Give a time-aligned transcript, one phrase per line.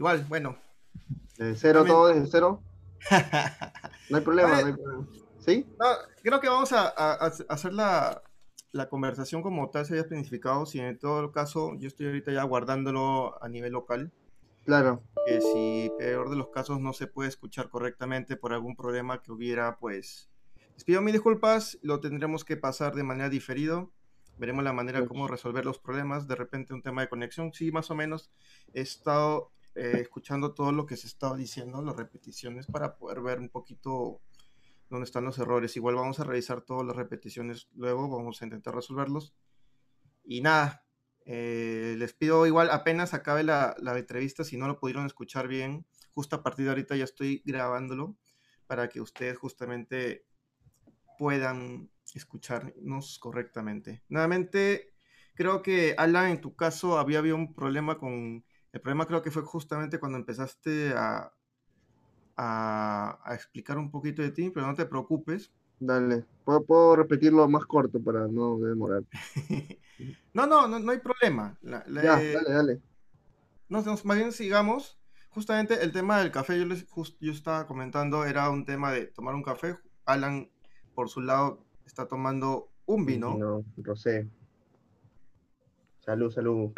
[0.00, 0.56] igual, bueno.
[1.36, 2.62] ¿De cero todo desde cero?
[4.10, 5.06] no hay problema, no hay problema.
[5.38, 5.66] ¿Sí?
[6.22, 6.86] creo que vamos a,
[7.48, 8.22] hacer la,
[8.88, 10.64] conversación como tal se había planificado.
[10.64, 14.10] Si en todo caso, yo estoy ahorita ya guardándolo a nivel local.
[14.64, 15.02] Claro.
[15.26, 19.32] Que si peor de los casos no se puede escuchar correctamente por algún problema que
[19.32, 20.30] hubiera, pues
[20.74, 23.92] les pido mis disculpas, lo tendremos que pasar de manera diferido.
[24.38, 26.26] Veremos la manera cómo resolver los problemas.
[26.26, 28.30] De repente un tema de conexión, sí, más o menos.
[28.72, 33.38] He estado eh, escuchando todo lo que se estaba diciendo, las repeticiones, para poder ver
[33.38, 34.20] un poquito
[34.88, 35.76] dónde están los errores.
[35.76, 39.34] Igual vamos a revisar todas las repeticiones luego, vamos a intentar resolverlos.
[40.24, 40.84] Y nada,
[41.24, 45.86] eh, les pido igual, apenas acabe la, la, entrevista, si no lo pudieron escuchar bien,
[46.12, 48.16] justo a partir de ahorita ya estoy grabándolo
[48.66, 50.26] para que ustedes justamente
[51.18, 54.02] puedan escucharnos correctamente.
[54.08, 54.94] Nuevamente,
[55.34, 58.44] creo que Alan, en tu caso había habido un problema con...
[58.72, 61.32] El problema creo que fue justamente cuando empezaste a,
[62.36, 65.52] a, explicar un poquito de ti, pero no te preocupes.
[65.78, 69.02] Dale, puedo, repetirlo más corto para no demorar.
[70.34, 71.58] no, no, no, hay problema.
[71.62, 72.80] ya, dale, dale.
[73.68, 74.98] No, más bien sigamos.
[75.30, 76.86] Justamente el tema del café, yo, les,
[77.20, 79.76] yo estaba comentando, era un tema de tomar un café.
[80.04, 80.50] Alan
[80.94, 83.36] por su lado está tomando un vino.
[83.38, 84.28] No, rosé.
[86.00, 86.72] Salud, salud.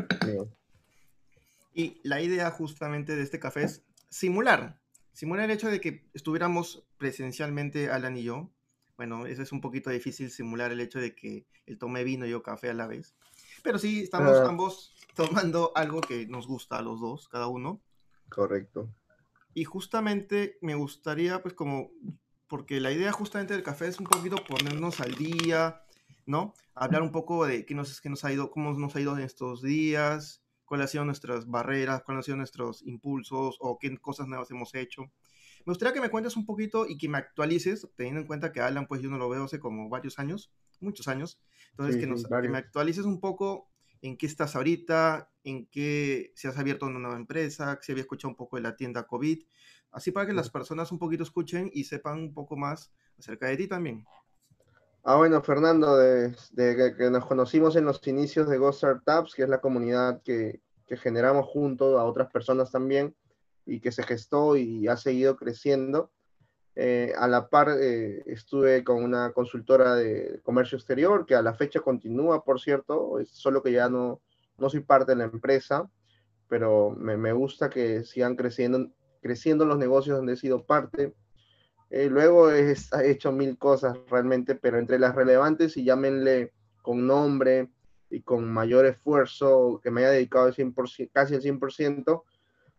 [1.75, 4.81] Y la idea justamente de este café es simular,
[5.13, 8.51] simular el hecho de que estuviéramos presencialmente Alan y yo.
[8.97, 12.31] Bueno, eso es un poquito difícil simular el hecho de que él tome vino y
[12.31, 13.15] yo café a la vez.
[13.63, 17.81] Pero sí, estamos ambos tomando algo que nos gusta a los dos, cada uno.
[18.29, 18.89] Correcto.
[19.55, 21.91] Y justamente me gustaría, pues como
[22.49, 25.83] porque la idea justamente del café es un poquito ponernos al día,
[26.27, 26.55] ¿no?
[26.75, 29.25] Hablar un poco de qué nos, qué nos ha ido, cómo nos ha ido en
[29.25, 30.42] estos días,
[30.73, 34.75] cuáles han sido nuestras barreras, cuáles han sido nuestros impulsos o qué cosas nuevas hemos
[34.75, 35.03] hecho.
[35.03, 38.63] Me gustaría que me cuentes un poquito y que me actualices, teniendo en cuenta que
[38.63, 41.39] Alan, pues yo no lo veo hace como varios años, muchos años.
[41.73, 43.69] Entonces, que, nos, que me actualices un poco
[44.01, 48.31] en qué estás ahorita, en qué si has abierto una nueva empresa, si había escuchado
[48.31, 49.43] un poco de la tienda COVID,
[49.93, 53.59] Así para que las personas un poquito escuchen y sepan un poco más acerca de
[53.59, 54.07] ti también.
[55.05, 59.49] Ah, bueno, Fernando, de, que, nos conocimos en los inicios de Go Startups, que es
[59.49, 60.61] la comunidad que,
[60.95, 63.17] generamos junto a otras personas también
[63.65, 66.11] y que se gestó y ha seguido creciendo.
[66.75, 71.55] Eh, a la par eh, estuve con una consultora de comercio exterior que a la
[71.55, 74.21] fecha continúa, por cierto, solo que ya no,
[74.59, 75.91] no soy parte de la empresa,
[76.47, 78.91] pero me, me gusta que sigan creciendo
[79.23, 81.15] creciendo los negocios donde he sido parte.
[81.95, 87.69] Eh, luego he, hecho mil cosas realmente, pero entre las relevantes y llámenle con nombre
[88.09, 92.23] y con mayor esfuerzo que me haya dedicado al 100%, casi al 100%,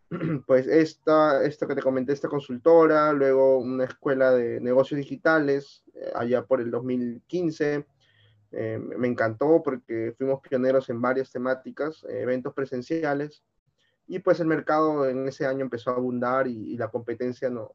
[0.47, 6.11] pues esta, esta que te comenté, esta consultora, luego una escuela de negocios digitales, eh,
[6.15, 7.85] allá por el 2015.
[8.51, 13.43] Eh, me encantó porque fuimos pioneros en varias temáticas, eventos presenciales,
[14.07, 17.69] y pues el mercado en ese año empezó a abundar y, la competencia nos,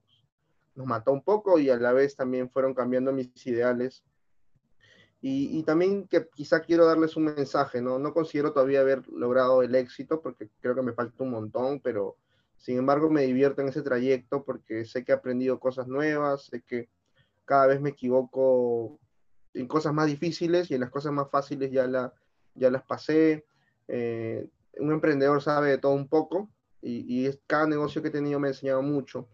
[0.79, 4.05] nos mató un poco y a la vez también fueron cambiando mis ideales.
[5.21, 7.99] Y, y, también que quizá quiero darles un mensaje, ¿no?
[7.99, 12.17] No considero todavía haber logrado el éxito porque creo que me falta un montón, pero
[12.57, 16.63] sin embargo me divierto en ese trayecto porque sé que he aprendido cosas nuevas, sé
[16.63, 16.89] que
[17.45, 19.01] cada vez me equivoco
[19.55, 22.13] en cosas más difíciles y en las cosas más fáciles ya, la,
[22.55, 23.45] ya las pasé.
[23.89, 26.49] Eh, un emprendedor sabe de todo un poco
[26.81, 29.29] y, cada negocio que he tenido me ha enseñado mucho.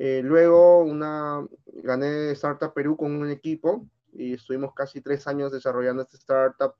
[0.00, 1.44] Eh, luego una,
[1.82, 6.74] gané Startup Perú con un equipo y estuvimos casi tres años desarrollando este startup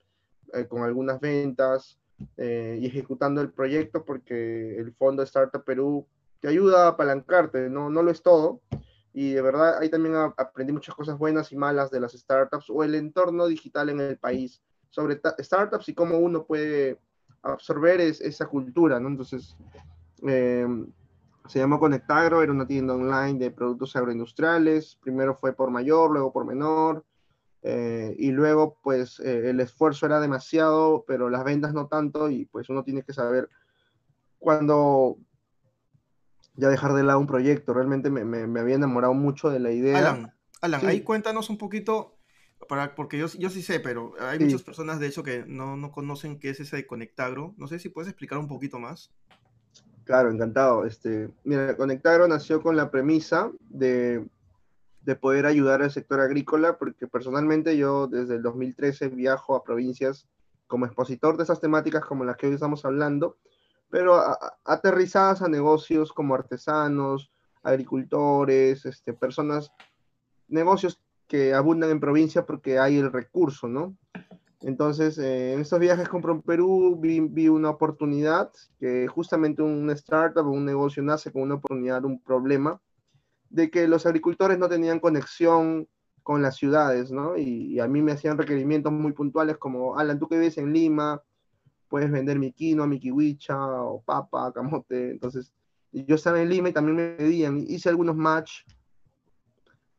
[0.53, 1.99] eh, con algunas ventas
[2.37, 6.07] eh, y ejecutando el proyecto porque el fondo Startup Perú
[6.39, 8.61] te ayuda a apalancarte, no, no lo es todo.
[9.11, 12.85] Y de verdad ahí también aprendí muchas cosas buenas y malas de las startups o
[12.85, 16.97] el entorno digital en el país sobre startups y cómo uno puede
[17.41, 19.09] absorber es, esa cultura, ¿no?
[19.09, 19.57] Entonces,
[20.25, 20.65] eh,
[21.49, 26.31] se llamó Conectagro, era una tienda online de productos agroindustriales, primero fue por mayor, luego
[26.31, 27.03] por menor,
[27.63, 32.45] eh, y luego pues eh, el esfuerzo era demasiado, pero las ventas no tanto, y
[32.45, 33.49] pues uno tiene que saber
[34.37, 35.17] cuándo
[36.53, 39.97] ya dejar de lado un proyecto, realmente me, me, había enamorado mucho de la idea.
[39.97, 40.31] Alan,
[40.61, 42.19] Alan ahí cuéntanos un poquito
[42.95, 46.37] porque yo, yo sí sé, pero hay muchas personas de hecho que no, no, conocen
[46.37, 47.55] qué es ese de Conectagro.
[47.57, 49.11] No sé si puedes explicar un poquito más.
[50.09, 50.85] Claro, encantado.
[50.85, 54.25] Este, mira, Conectagro nació con la premisa de,
[55.03, 60.27] de poder ayudar al sector agrícola, porque personalmente yo desde el 2013 viajo a provincias
[60.65, 63.37] como expositor de esas temáticas como las que hoy estamos hablando,
[63.91, 64.19] pero
[64.65, 69.71] aterrizadas a negocios como artesanos, agricultores, este, personas,
[70.47, 73.95] negocios que abundan en provincia porque hay el recurso, ¿no?
[74.61, 80.45] Entonces, eh, en estos viajes con Perú vi, vi, una oportunidad, que justamente un startup
[80.45, 82.81] o un negocio nace con una oportunidad, un problema,
[83.49, 85.87] de que los agricultores no tenían conexión
[86.23, 87.37] con las ciudades, ¿no?
[87.37, 91.23] Y, a mí me hacían requerimientos muy puntuales como, Alan, tú que vives en Lima,
[91.87, 95.11] puedes vender mi quinoa, mi kiwicha, o papa, camote.
[95.11, 95.53] Entonces,
[95.91, 98.61] yo estaba en Lima y también me pedían, hice algunos match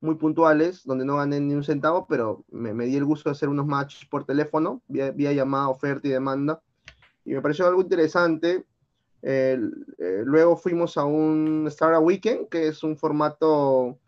[0.01, 3.33] muy puntuales, donde no gané ni un centavo, pero me, me di el gusto de
[3.33, 6.63] hacer unos matches por teléfono, vía, vía, llamada, oferta y demanda,
[7.25, 8.65] y me pareció algo interesante.
[9.23, 9.59] Eh,
[10.25, 13.99] luego fuimos a un Startup Weekend, que es un formato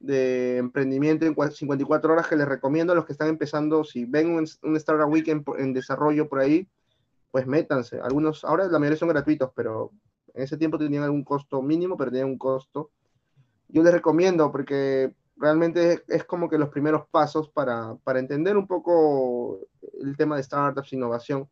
[0.00, 4.30] de emprendimiento en 54 horas que les recomiendo a los que están empezando, si ven
[4.30, 6.68] un, un Startup Weekend en desarrollo por ahí,
[7.30, 8.00] pues métanse.
[8.00, 9.92] Algunos, ahora la mayoría son gratuitos, pero
[10.34, 12.90] en ese tiempo tenían algún costo mínimo, pero tenían un costo.
[13.68, 18.66] Yo les recomiendo porque realmente es, como que los primeros pasos para, para, entender un
[18.66, 19.58] poco
[20.00, 21.48] el tema de startups, innovación.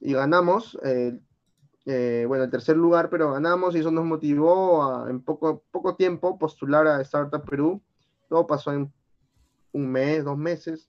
[0.00, 1.18] Y ganamos, eh,
[1.84, 6.38] eh, bueno, el tercer lugar, pero ganamos y eso nos motivó en poco, poco tiempo
[6.38, 7.82] postular a Startup Perú.
[8.28, 8.92] Todo pasó en
[9.72, 10.88] un mes, dos meses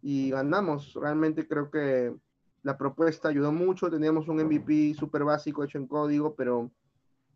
[0.00, 0.94] y ganamos.
[0.94, 2.14] Realmente creo que
[2.62, 3.90] la propuesta ayudó mucho.
[3.90, 6.70] Teníamos un MVP súper básico hecho en código, pero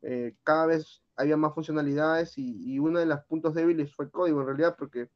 [0.02, 4.40] eh, cada vez había más funcionalidades y, uno de los puntos débiles fue el código
[4.40, 5.08] en realidad porque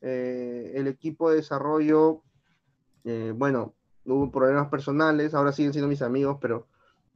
[0.00, 2.22] eh, el equipo de desarrollo,
[3.04, 3.74] eh, bueno,
[4.04, 6.66] hubo problemas personales, ahora siguen siendo mis amigos, pero,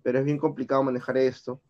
[0.02, 1.60] pero es bien complicado manejar esto.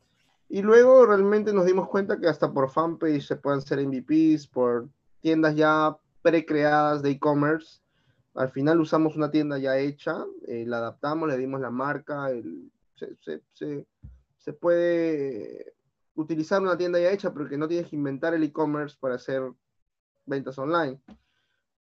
[0.48, 4.88] Y luego realmente nos dimos cuenta que hasta por fanpage se pueden hacer MVPs, por
[5.20, 7.80] tiendas ya precreadas de e-commerce.
[8.34, 13.14] Al final usamos una tienda ya hecha, la adaptamos, le dimos la marca, el, se,
[13.16, 13.86] se se
[14.52, 15.74] puede
[16.14, 19.42] utilizar una tienda ya hecha, porque no tienes que inventar el e-commerce para hacer
[20.26, 21.00] ventas online.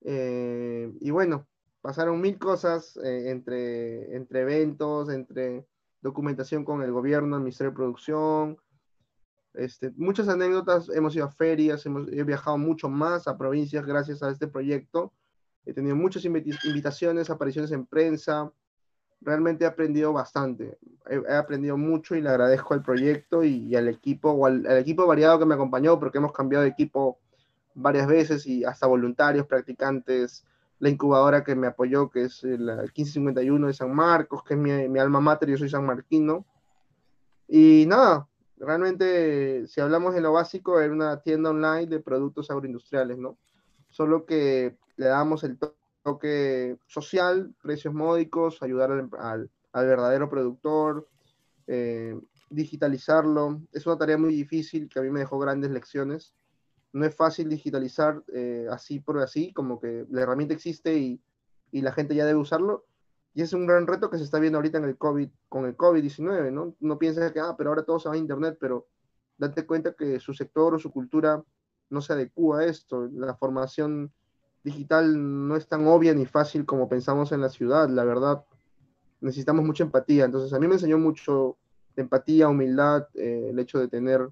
[0.01, 1.47] Eh, y bueno,
[1.81, 5.65] pasaron mil cosas eh, entre, entre eventos, entre
[6.01, 8.57] documentación con el gobierno, el Ministerio de Producción,
[9.53, 14.21] este, muchas anécdotas, hemos ido a ferias, hemos, he viajado mucho más a provincias gracias
[14.21, 15.13] a este proyecto,
[15.65, 18.51] he tenido muchas invitaciones, apariciones en prensa,
[19.21, 20.77] realmente he aprendido bastante.
[21.09, 25.39] He, aprendido mucho y le agradezco al proyecto y, al equipo, o al, equipo variado
[25.39, 27.19] que me acompañó, porque hemos cambiado de equipo
[27.73, 30.45] varias veces y hasta voluntarios, practicantes,
[30.79, 34.99] la incubadora que me apoyó, que es la 1551 de San Marcos, que es mi,
[34.99, 36.45] alma mater, yo soy San Marquino.
[37.47, 38.27] Y nada,
[38.57, 43.37] realmente, si hablamos de lo básico, era una tienda online de productos agroindustriales, ¿no?
[43.89, 45.76] Solo que le damos el toque
[46.07, 51.05] toque social, precios módicos, ayudar al, verdadero productor,
[51.67, 52.17] eh,
[52.49, 53.61] digitalizarlo.
[53.73, 56.33] Es una tarea muy difícil que a mí me dejó grandes lecciones.
[56.93, 61.21] No es fácil digitalizar eh, así por así, como que la herramienta existe y,
[61.73, 62.85] la gente ya debe usarlo.
[63.33, 65.75] Y es un gran reto que se está viendo ahorita en el COVID, con el
[65.75, 66.73] COVID-19, ¿no?
[66.79, 68.87] No piensa que, ah, pero ahora todo se va a Internet, pero
[69.37, 71.43] date cuenta que su sector o su cultura
[71.89, 73.09] no se adecua a esto.
[73.11, 74.13] La formación
[74.63, 78.43] digital no es tan obvia ni fácil como pensamos en la ciudad, la verdad.
[79.21, 80.25] Necesitamos mucha empatía.
[80.25, 81.57] Entonces, a mí me enseñó mucho
[81.95, 84.29] empatía, humildad, eh, el hecho de tener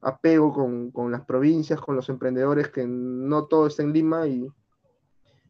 [0.00, 4.48] apego con, con, las provincias, con los emprendedores, que no todo está en Lima y,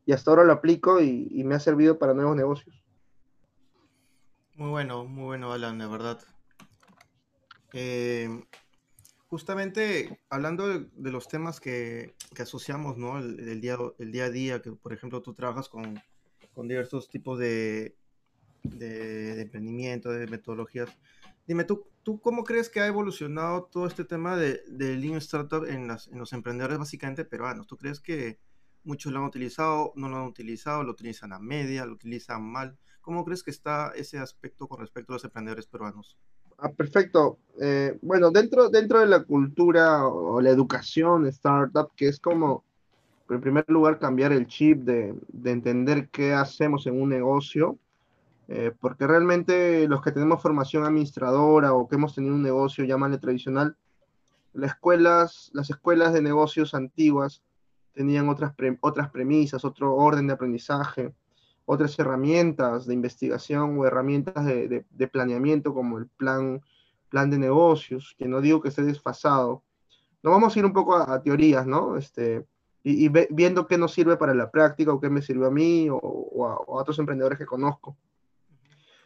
[0.07, 2.83] y hasta ahora lo aplico y, y, me ha servido para nuevos negocios.
[4.55, 6.19] Muy bueno, muy bueno, Alan, de verdad.
[7.73, 8.43] Eh,
[9.28, 13.18] justamente hablando de, los temas que, asociamos, ¿no?
[13.18, 13.76] El, día,
[14.25, 16.02] a día, que por ejemplo tú trabajas con,
[16.66, 17.94] diversos tipos de,
[18.64, 20.90] emprendimiento, de metodologías.
[21.47, 25.87] Dime, ¿tú, ¿tú cómo crees que ha evolucionado todo este tema de, de Startup en,
[25.87, 27.66] las, en los emprendedores básicamente peruanos?
[27.66, 28.38] ¿Tú crees que
[28.82, 32.78] muchos lo han utilizado, no lo han utilizado, lo utilizan a media, lo utilizan mal?
[33.02, 36.18] ¿Cómo crees que está ese aspecto con respecto a los emprendedores peruanos?
[36.59, 37.38] Ah, perfecto.
[37.61, 42.65] Eh, bueno, dentro, dentro de la cultura o la educación startup, que es como,
[43.31, 47.79] en primer lugar, cambiar el chip de, de entender qué hacemos en un negocio,
[48.49, 53.19] eh, porque realmente los que tenemos formación administradora o que hemos tenido un negocio, llámale
[53.19, 53.77] tradicional,
[54.53, 57.43] las escuelas, las escuelas de negocios antiguas
[57.93, 61.15] tenían otras, otras premisas, otro orden de aprendizaje
[61.71, 66.63] otras herramientas de investigación o herramientas de, planeamiento como el plan,
[67.11, 69.63] plan de negocios, que no digo que esté desfasado.
[70.23, 71.99] No vamos a ir un poco a, teorías, ¿no?
[71.99, 72.47] Este,
[72.83, 76.47] y, viendo qué nos sirve para la práctica o qué me sirve a mí o,
[76.47, 77.99] a, otros emprendedores que conozco.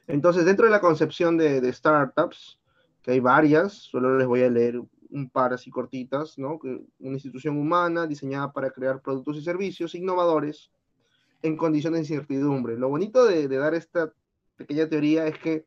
[0.06, 2.60] Entonces, dentro de la concepción de, startups,
[3.02, 6.60] que hay varias, solo les voy a leer un par así cortitas, ¿no?
[6.62, 10.70] Una institución humana diseñada para crear productos y servicios innovadores
[11.42, 12.76] en condiciones de incertidumbre.
[12.76, 14.12] Lo bonito de, dar esta
[14.56, 15.66] pequeña teoría es que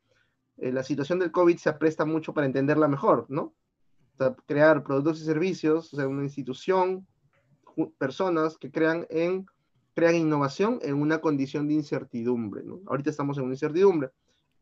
[0.58, 3.54] eh, la situación del COVID se apresta mucho para entenderla mejor, ¿no?
[4.14, 7.06] O sea, crear productos y servicios, o sea, una institución,
[7.98, 9.46] personas que crean, en,
[9.94, 12.80] crean innovación en una condición de incertidumbre, ¿no?
[12.86, 14.10] Ahorita estamos en una incertidumbre.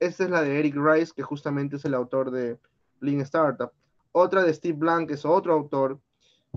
[0.00, 2.58] Esta es la de Eric Rice, que justamente es el autor de
[3.00, 3.70] Lean Startup.
[4.10, 6.00] Otra de Steve Blank, que es otro autor,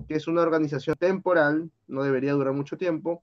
[0.08, 3.22] que es una organización temporal, no debería durar mucho tiempo,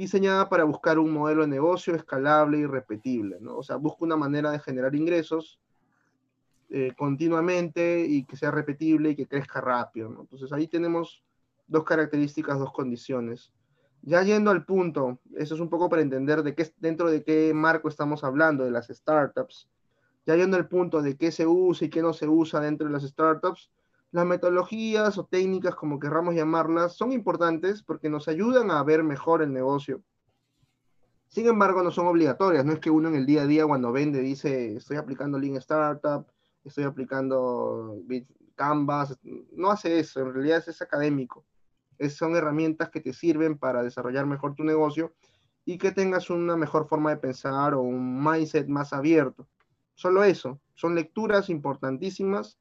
[0.00, 3.58] diseñada para buscar un modelo de negocio escalable y repetible, ¿no?
[3.58, 5.60] O sea, busca una manera de generar ingresos
[6.70, 10.22] eh, continuamente y que sea repetible y que crezca rápido, ¿no?
[10.22, 11.22] Entonces ahí tenemos
[11.66, 13.52] dos características, dos condiciones.
[14.00, 17.52] Ya yendo al punto, eso es un poco para entender de qué, dentro de qué
[17.52, 19.68] marco estamos hablando, de las startups.
[20.24, 22.92] Ya yendo al punto de qué se usa y qué no se usa dentro de
[22.94, 23.70] las startups,
[24.12, 29.42] las metodologías o técnicas, como querramos llamarlas, son importantes porque nos ayudan a ver mejor
[29.42, 30.02] el negocio.
[31.28, 32.64] Sin embargo, no son obligatorias.
[32.64, 35.56] No es que uno en el día a día cuando vende dice, estoy aplicando Lean
[35.56, 36.26] Startup,
[36.64, 37.98] estoy aplicando
[38.56, 39.16] Canvas.
[39.52, 41.44] No hace eso, en realidad es académico.
[41.98, 45.14] Es, son herramientas que te sirven para desarrollar mejor tu negocio
[45.64, 49.46] y que tengas una mejor forma de pensar o un mindset más abierto.
[49.94, 50.60] Solo eso.
[50.74, 52.58] Son lecturas importantísimas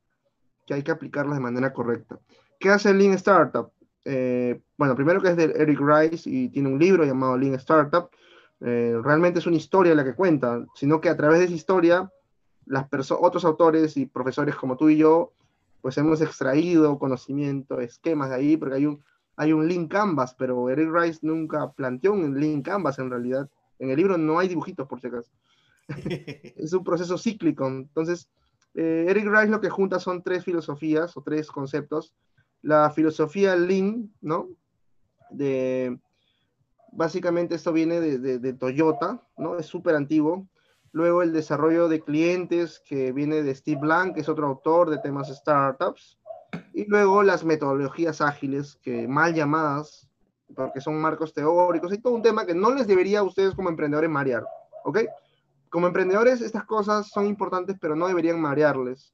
[0.70, 2.20] que hay que aplicarlas de manera correcta.
[2.60, 3.72] ¿Qué hace Lean Startup?
[4.06, 8.08] Eh, bueno, primero que es de Eric Rice y tiene un libro llamado Lean Startup.
[8.62, 12.12] Eh, realmente es una historia la que cuenta, sino que a través de esa historia,
[12.68, 15.34] las otros autores y profesores como tú y yo,
[15.82, 19.04] pues hemos extraído conocimiento, esquemas de ahí, porque hay un,
[19.38, 23.50] hay un Lean Canvas, pero Eric Rice nunca planteó un Lean Canvas en realidad.
[23.80, 25.32] En el libro no hay dibujitos, por si acaso.
[25.88, 27.66] es un proceso cíclico.
[27.66, 28.30] Entonces,
[28.76, 32.14] eh, Eric Rice lo que junta son tres filosofías o tres conceptos.
[32.62, 34.50] La filosofía Lean, ¿no?
[35.32, 36.00] De,
[36.92, 39.58] básicamente esto viene de, Toyota, ¿no?
[39.58, 40.48] Es súper antiguo.
[40.92, 44.98] Luego el desarrollo de clientes, que viene de Steve Blank, que es otro autor de
[44.98, 46.18] temas startups.
[46.74, 50.10] Y luego las metodologías ágiles, que mal llamadas,
[50.56, 53.70] porque son marcos teóricos, y todo un tema que no les debería a ustedes como
[53.70, 54.44] emprendedores marear,
[54.84, 55.00] ¿ok?
[55.70, 59.14] Como emprendedores estas cosas son importantes, pero no deberían marearles.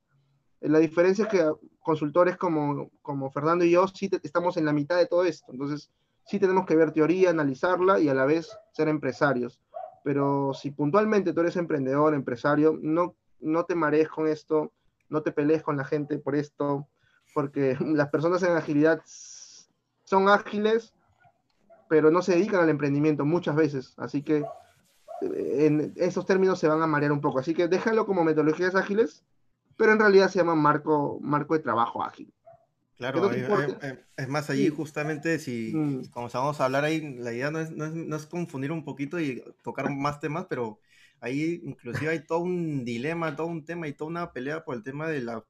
[0.61, 2.89] Eh, la diferencia es que consultores como,
[3.33, 5.51] Fernando y yo sí estamos en la mitad de todo esto.
[5.51, 5.91] Entonces,
[6.25, 9.61] sí tenemos que ver teoría, analizarla y a la vez ser empresarios.
[10.03, 14.71] Pero si puntualmente tú eres emprendedor, empresario, no, no te marees con esto,
[15.09, 16.87] no te pelees con la gente por esto,
[17.33, 19.01] porque las personas en agilidad
[20.03, 20.93] son ágiles,
[21.89, 23.93] pero no se dedican al emprendimiento muchas veces.
[23.97, 24.43] Así que
[25.21, 27.39] en esos términos se van a marear un poco.
[27.39, 29.23] Así que déjalo como metodologías ágiles,
[29.77, 32.33] pero en realidad se llama marco, marco de trabajo ágil.
[32.97, 36.05] Claro, es más allí justamente si, mm.
[36.11, 38.85] como vamos a hablar ahí, la idea no es, no, es, no es, confundir un
[38.85, 40.79] poquito y tocar más temas, pero
[41.19, 44.83] ahí inclusive hay todo un dilema, todo un tema y toda una pelea por el
[44.83, 45.45] tema de la,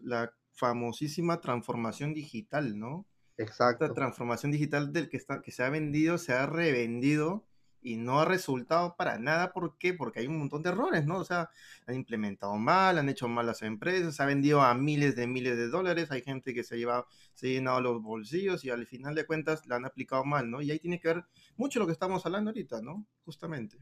[0.00, 3.06] la, famosísima transformación digital, ¿no?
[3.38, 3.88] Exacto.
[3.88, 7.44] La transformación digital del que, está, que se ha vendido, se ha revendido
[7.84, 9.52] y no ha resultado para nada.
[9.52, 9.92] ¿Por qué?
[9.94, 11.18] Porque hay un montón de errores, ¿no?
[11.18, 11.50] O sea,
[11.86, 15.68] han implementado mal, han hecho mal las empresas, ha vendido a miles de miles de
[15.68, 19.26] dólares, hay gente que se, lleva, se ha llenado los bolsillos y al final de
[19.26, 20.62] cuentas la han aplicado mal, ¿no?
[20.62, 21.24] Y ahí tiene que ver
[21.56, 23.06] mucho lo que estamos hablando ahorita, ¿no?
[23.26, 23.76] Justamente.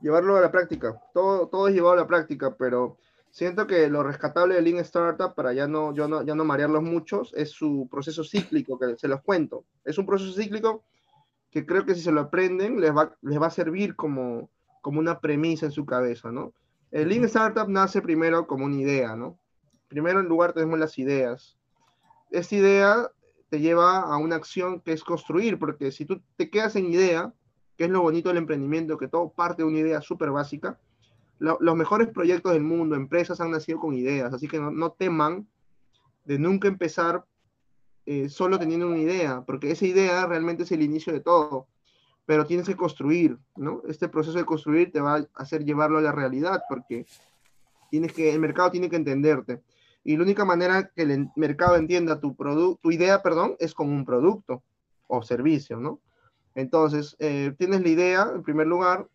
[0.00, 2.96] Llevarlo a la práctica, todo, todo es llevado a la práctica, pero
[3.30, 6.82] siento que lo rescatable de Lean Startup, para ya no, yo no, ya no marearlos
[6.82, 9.66] muchos, es su proceso cíclico, que se los cuento.
[9.84, 10.84] Es un proceso cíclico
[11.54, 14.50] que creo que si se lo aprenden les va, les va a servir como,
[14.82, 16.52] como una premisa en su cabeza, ¿no?
[16.90, 19.38] El Lean Startup nace primero como una idea, ¿no?
[19.86, 21.56] Primero en lugar tenemos las ideas.
[22.32, 23.08] Esta idea
[23.50, 27.32] te lleva a una acción que es construir, porque si tú te quedas en idea,
[27.76, 30.80] que es lo bonito del emprendimiento, que todo parte de una idea súper básica,
[31.38, 35.46] los mejores proyectos del mundo, empresas han nacido con ideas, así que no, no teman
[36.24, 37.24] de nunca empezar
[38.06, 41.66] eh, solo teniendo una idea, porque esa idea realmente es el inicio de todo,
[42.26, 43.82] pero tienes que construir, ¿no?
[43.88, 47.06] Este proceso de construir te va a hacer llevarlo a la realidad, porque
[47.90, 49.62] tienes que, el mercado tiene que entenderte.
[50.04, 52.34] Y la única manera que el mercado entienda tu,
[52.80, 54.62] tu idea, perdón, es con un producto
[55.06, 56.00] o servicio, ¿no?
[56.54, 59.08] Entonces, eh, tienes la idea, en primer lugar,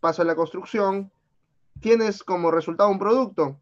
[0.00, 1.10] pasa la construcción,
[1.80, 3.60] tienes como resultado un producto,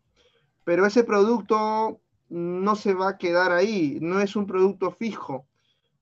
[0.64, 5.46] pero ese producto no se va a quedar ahí, no es un producto fijo.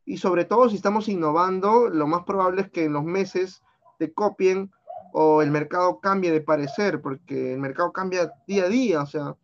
[0.05, 3.62] Y sobre todo si estamos innovando, lo más probable es que en los meses
[3.99, 4.71] te copien
[5.12, 9.37] o el mercado cambie de parecer, porque el mercado cambia día a día, o sea,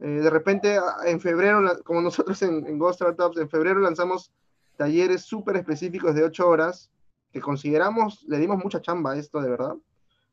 [0.00, 4.32] eh, de repente en febrero, como nosotros en, en Go Startups, en febrero lanzamos
[4.76, 6.90] talleres súper específicos de 8 horas,
[7.32, 9.76] que consideramos, le dimos mucha chamba a esto, de verdad,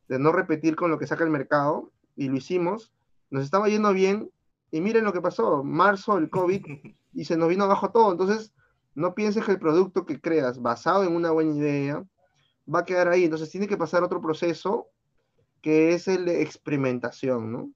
[0.08, 2.94] de no repetir con lo que saca el mercado, y lo hicimos,
[3.30, 4.32] nos estaba yendo bien,
[4.72, 6.66] y miren lo que pasó, marzo, el COVID,
[7.14, 8.54] y se nos vino abajo todo, entonces
[8.96, 12.06] no pienses que el producto que creas basado en una buena idea
[12.74, 14.88] va a quedar ahí, entonces tiene que pasar otro proceso
[15.62, 17.72] que es el de experimentación, ¿no?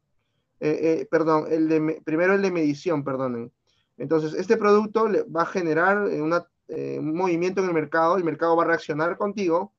[0.59, 3.51] Eh, eh, perdón, el de, primero el de medición, perdonen.
[3.97, 8.23] Entonces, este producto le va a generar una, eh, un movimiento en el mercado, el
[8.23, 9.73] mercado va a reaccionar contigo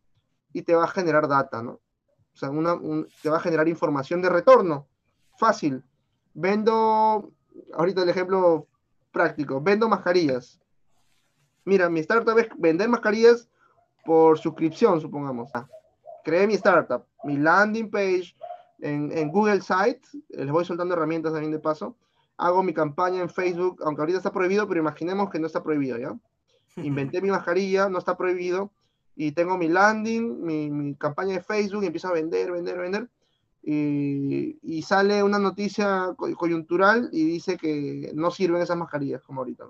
[0.52, 1.72] y te va a generar data, ¿no?
[2.34, 2.78] O sea, una,
[3.22, 4.88] te va a generar información de retorno.
[5.38, 5.84] Fácil.
[6.34, 7.32] Vendo,
[7.74, 8.66] ahorita el ejemplo
[9.12, 10.60] práctico, vendo mascarillas.
[11.64, 13.48] Mira, mi startup es vender mascarillas
[14.04, 15.50] por suscripción, supongamos.
[15.54, 15.68] Ah,
[16.24, 18.34] creé mi startup, mi landing page
[18.80, 21.96] en, en Google Site, les voy soltando herramientas también de paso.
[22.36, 25.98] Hago mi campaña en Facebook, aunque ahorita está prohibido, pero imaginemos que no está prohibido,
[25.98, 26.18] ¿ya?
[26.76, 28.72] Inventé mi mascarilla, no está prohibido,
[29.14, 33.08] y tengo mi landing, mi, mi campaña de Facebook, y empiezo a vender, vender, vender.
[33.62, 39.64] Y, sale una noticia coyuntural y dice que no sirven esas mascarillas como ahorita.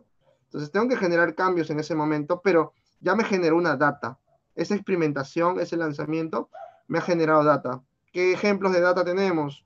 [0.45, 4.19] Entonces tengo que generar cambios en ese momento, pero ya me generó una data.
[4.55, 6.49] Esa experimentación, ese lanzamiento,
[6.89, 7.83] me ha generado data.
[8.13, 9.65] ¿Qué ejemplos de data tenemos?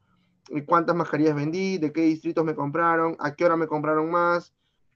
[0.66, 1.78] ¿Cuántas mascarillas vendí?
[1.78, 3.16] ¿De qué distritos me compraron?
[3.18, 4.52] ¿A qué hora me compraron más?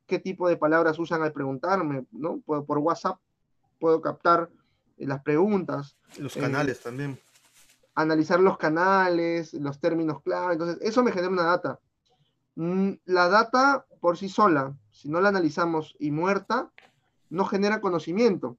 [0.06, 2.04] ¿Qué tipo de palabras usan al preguntarme?
[2.12, 2.40] ¿no?
[2.40, 3.18] Por, WhatsApp
[3.78, 4.50] puedo captar
[4.96, 5.96] las preguntas.
[6.18, 7.20] Los canales eh, también
[8.02, 10.54] analizar los canales, los términos clave.
[10.54, 11.80] Entonces, eso me genera una data.
[12.56, 16.70] Mm, la data por sí sola, si no la analizamos y muerta,
[17.28, 18.58] no genera conocimiento.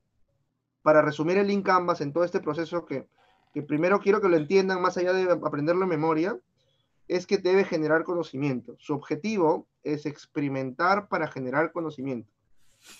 [0.81, 3.07] Para resumir el link Canvas en todo este proceso que,
[3.53, 6.39] que primero quiero que lo entiendan más allá de aprenderlo en memoria,
[7.07, 8.75] es que debe generar conocimiento.
[8.79, 12.31] Su objetivo es experimentar para generar conocimiento.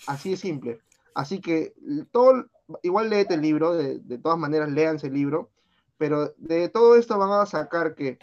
[0.06, 0.80] Así de simple.
[1.14, 1.74] Así que
[2.10, 2.46] todo,
[2.82, 5.50] igual léete el libro, de, de todas maneras léanse el libro,
[6.02, 8.18] pero de todo esto van a sacar que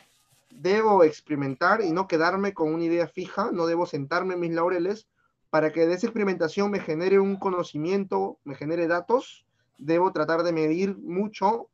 [0.50, 5.08] debo experimentar y no quedarme con una idea fija, no debo sentarme en mis laureles
[5.50, 9.46] para que de esa experimentación me genere un conocimiento, me genere datos,
[9.78, 11.70] debo tratar de medir mucho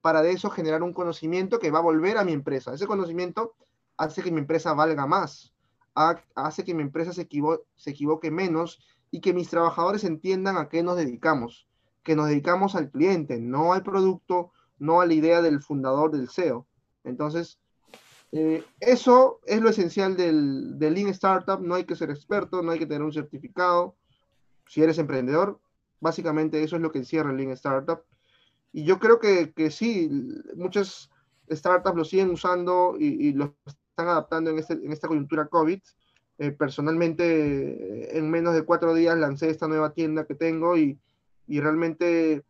[0.00, 2.72] para de eso generar un conocimiento que va a volver a mi empresa.
[2.72, 3.56] Ese conocimiento
[3.96, 5.52] hace que mi empresa valga más,
[6.36, 7.28] hace que mi empresa se,
[7.74, 8.78] se equivoque menos
[9.10, 11.66] y que mis trabajadores entiendan a qué nos dedicamos,
[12.04, 16.28] que nos dedicamos al cliente, no al producto, no a la idea del fundador del
[16.28, 16.66] SEO.
[17.04, 17.58] Entonces,
[18.32, 21.60] eh, eso es lo esencial del, del Lean Startup.
[21.60, 23.96] No hay que ser experto, no hay que tener un certificado.
[24.66, 25.60] Si eres emprendedor,
[26.00, 28.02] básicamente eso es lo que encierra el Lean Startup.
[28.72, 30.10] Y yo creo que, que sí,
[30.54, 31.10] muchas
[31.50, 35.80] startups lo siguen usando y, lo están adaptando en, este, en esta coyuntura COVID.
[36.40, 41.00] Eh, personalmente, en menos de cuatro días lancé esta nueva tienda que tengo y,
[41.48, 42.44] y realmente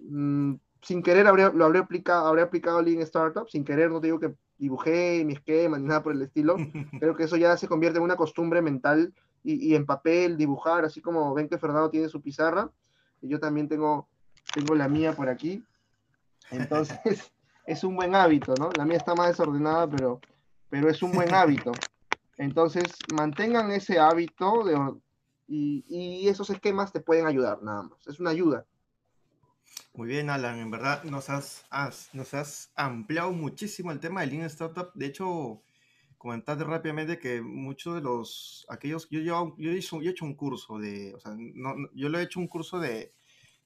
[0.00, 0.54] mmm,
[0.84, 4.20] sin querer habría, lo habría aplicado, habría aplicado Lean Startup, sin querer, no te digo
[4.20, 6.56] que dibujé mi esquema ni nada por el estilo,
[7.00, 10.84] creo que eso ya se convierte en una costumbre mental y, y, en papel, dibujar,
[10.84, 12.70] así como ven que Fernando tiene su pizarra,
[13.20, 14.08] y yo también tengo,
[14.54, 15.64] tengo la mía por aquí,
[16.50, 16.98] entonces
[17.66, 18.70] es un buen hábito, ¿no?
[18.76, 20.20] La mía está más desordenada, pero,
[20.68, 21.72] pero es un buen hábito.
[22.36, 24.74] Entonces, mantengan ese hábito de,
[25.46, 28.66] y, y esos esquemas te pueden ayudar, nada más, es una ayuda
[29.94, 31.64] muy bien, Alan, en verdad nos has,
[32.12, 34.90] nos has ampliado muchísimo el tema del Lean Startup.
[34.94, 35.62] De hecho,
[36.18, 40.24] comentarte rápidamente que muchos de los, aquellos, yo, yo, yo, he, hecho, yo he hecho
[40.24, 43.14] un curso de, o sea, no, yo lo he hecho un curso de,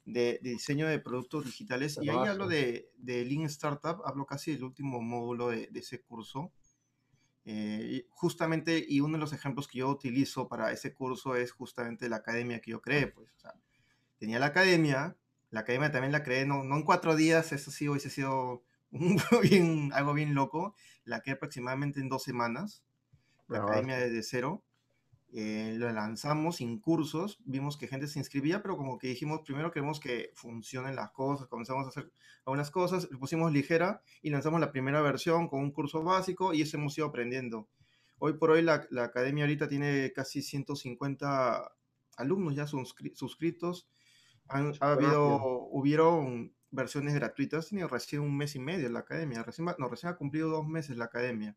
[0.04, 4.52] de, de diseño de productos digitales y ahí hablo de, de, Lean Startup, hablo casi
[4.52, 6.52] del último módulo de, de ese curso.
[7.46, 12.10] Eh, justamente, y uno de los ejemplos que yo utilizo para ese curso es justamente
[12.10, 13.54] la academia que yo creé, pues, o sea,
[14.18, 15.16] tenía la academia,
[15.50, 19.20] la academia también la creé, no, no en cuatro días, eso sí hubiese sido un,
[19.42, 20.74] bien, algo bien loco.
[21.04, 22.84] La creé aproximadamente en dos semanas,
[23.48, 24.64] la academia desde cero.
[25.30, 29.70] Eh, lo lanzamos sin cursos, vimos que gente se inscribía, pero como que dijimos, primero
[29.70, 32.10] queremos que funcionen las cosas, comenzamos a hacer
[32.46, 36.62] algunas cosas, lo pusimos ligera y lanzamos la primera versión con un curso básico y
[36.62, 37.68] eso hemos ido aprendiendo.
[38.18, 41.72] Hoy por hoy la, la academia ahorita tiene casi 150
[42.16, 43.86] alumnos ya suscritos,
[44.48, 49.66] han, ha habido, hubieron versiones gratuitas, tiene recién un mes y medio la academia, recién,
[49.78, 51.56] no, recién ha cumplido dos meses la academia.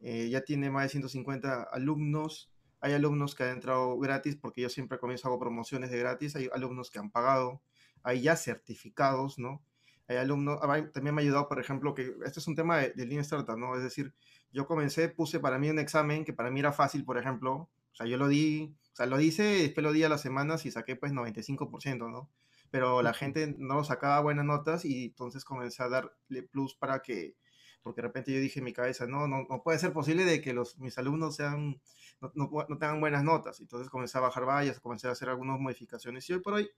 [0.00, 4.68] Eh, ya tiene más de 150 alumnos, hay alumnos que han entrado gratis porque yo
[4.68, 7.60] siempre comienzo hago promociones de gratis, hay alumnos que han pagado,
[8.02, 9.62] hay ya certificados, ¿no?
[10.08, 12.92] hay alumnos, ah, también me ha ayudado, por ejemplo, que este es un tema de,
[12.94, 13.76] de Lean Startup, ¿no?
[13.76, 14.14] Es decir,
[14.50, 17.94] yo comencé, puse para mí un examen que para mí era fácil, por ejemplo, o
[17.94, 20.96] sea, yo lo di, sea, lo hice, después lo di a las semanas y saqué
[20.96, 22.30] pues 95%, ¿no?
[22.70, 27.36] Pero la gente no sacaba buenas notas y entonces comencé a darle plus para que,
[27.82, 30.40] porque de repente yo dije en mi cabeza, no, no, no puede ser posible de
[30.42, 31.80] que los, mis alumnos sean,
[32.20, 33.60] no, no, no tengan buenas notas.
[33.60, 36.70] Entonces comencé a bajar vallas, comencé a hacer algunas modificaciones y hoy por hoy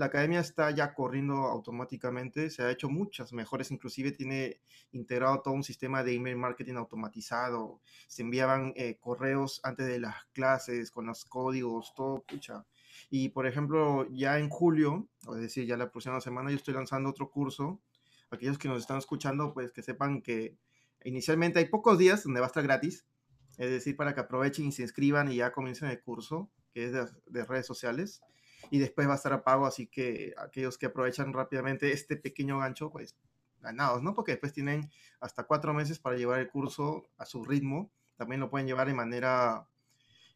[0.00, 5.52] la academia está ya corriendo automáticamente, se ha hecho muchas mejores, inclusive tiene integrado todo
[5.52, 11.04] un sistema de email marketing automatizado, se enviaban eh, correos antes de las clases con
[11.04, 12.64] los códigos, todo, pucha.
[13.10, 17.10] Y por ejemplo, ya en julio, es decir, ya la próxima semana, yo estoy lanzando
[17.10, 17.82] otro curso.
[18.30, 20.56] Aquellos que nos están escuchando, pues que sepan que
[21.04, 23.04] inicialmente hay pocos días donde va a estar gratis,
[23.58, 26.92] es decir, para que aprovechen y se inscriban y ya comiencen el curso, que es
[26.92, 28.22] de, de redes sociales
[28.70, 32.58] y después va a estar a pago, así que aquellos que aprovechan rápidamente este pequeño
[32.58, 33.16] gancho, pues
[33.60, 34.14] ganados, ¿no?
[34.14, 38.50] Porque después tienen hasta cuatro meses para llevar el curso a su ritmo, también lo
[38.50, 39.66] pueden llevar de manera,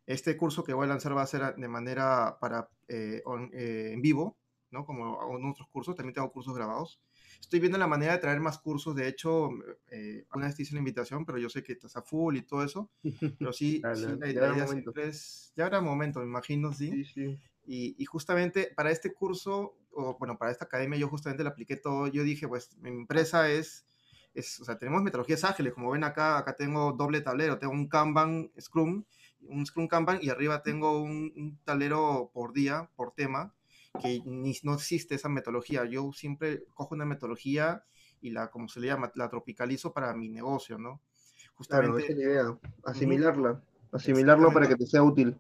[0.07, 4.03] este curso que voy a lanzar va a ser de manera para eh, eh, en
[4.03, 4.37] vivo,
[4.71, 4.85] ¿no?
[4.85, 7.01] Como en otros cursos, también tengo cursos grabados.
[7.41, 9.51] Estoy viendo la manera de traer más cursos, de hecho,
[9.91, 12.43] eh, una vez te hice la invitación, pero yo sé que estás a full y
[12.43, 12.91] todo eso,
[13.39, 16.91] pero sí, sí la, idea es, ya habrá momento, me imagino, sí.
[16.91, 21.49] sí, sí y, justamente para este curso, o bueno, para esta academia, yo justamente le
[21.49, 22.07] apliqué todo.
[22.09, 23.87] Yo dije, pues mi empresa es,
[24.35, 25.73] es, o sea, tenemos metodologías ágiles.
[25.73, 27.59] Como ven acá, acá tengo doble tablero.
[27.59, 29.05] Tengo un Kanban Scrum,
[29.49, 33.55] un Scrum Kanban, y arriba tengo un, tablero por día, por tema,
[34.03, 35.85] que ni, no existe esa metodología.
[35.85, 37.85] Yo siempre cojo una metodología
[38.21, 41.01] y la, como se le llama, la tropicalizo para mi negocio, ¿no?
[41.55, 41.91] Justamente.
[41.91, 42.59] Claro, esa es la idea.
[42.85, 43.63] Asimilarla.
[43.93, 45.39] Asimilarlo para que te sea útil.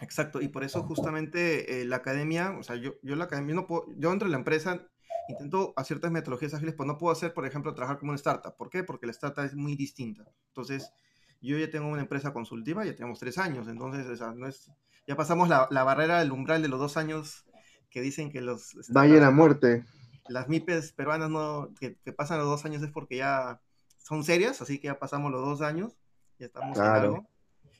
[0.00, 3.66] Exacto, y por eso justamente eh, la academia, o sea, yo, yo la academia no
[3.66, 4.86] puedo, yo dentro de la empresa
[5.28, 8.56] intento hacer ciertas metodologías ágiles, pues no puedo hacer, por ejemplo, trabajar como una startup.
[8.56, 8.84] ¿Por qué?
[8.84, 10.24] Porque la startup es muy distinta.
[10.48, 10.92] Entonces,
[11.40, 14.70] yo ya tengo una empresa consultiva, ya tenemos tres años, entonces, o sea, no es,
[15.06, 17.44] ya pasamos la, la barrera del umbral de los dos años
[17.90, 18.76] que dicen que los...
[18.90, 19.84] Vayan a muerte.
[20.28, 23.60] Las MIPES peruanas no, que, pasan los dos años es porque ya
[23.96, 25.96] son serias, así que ya pasamos los dos años,
[26.38, 27.28] ya estamos en algo.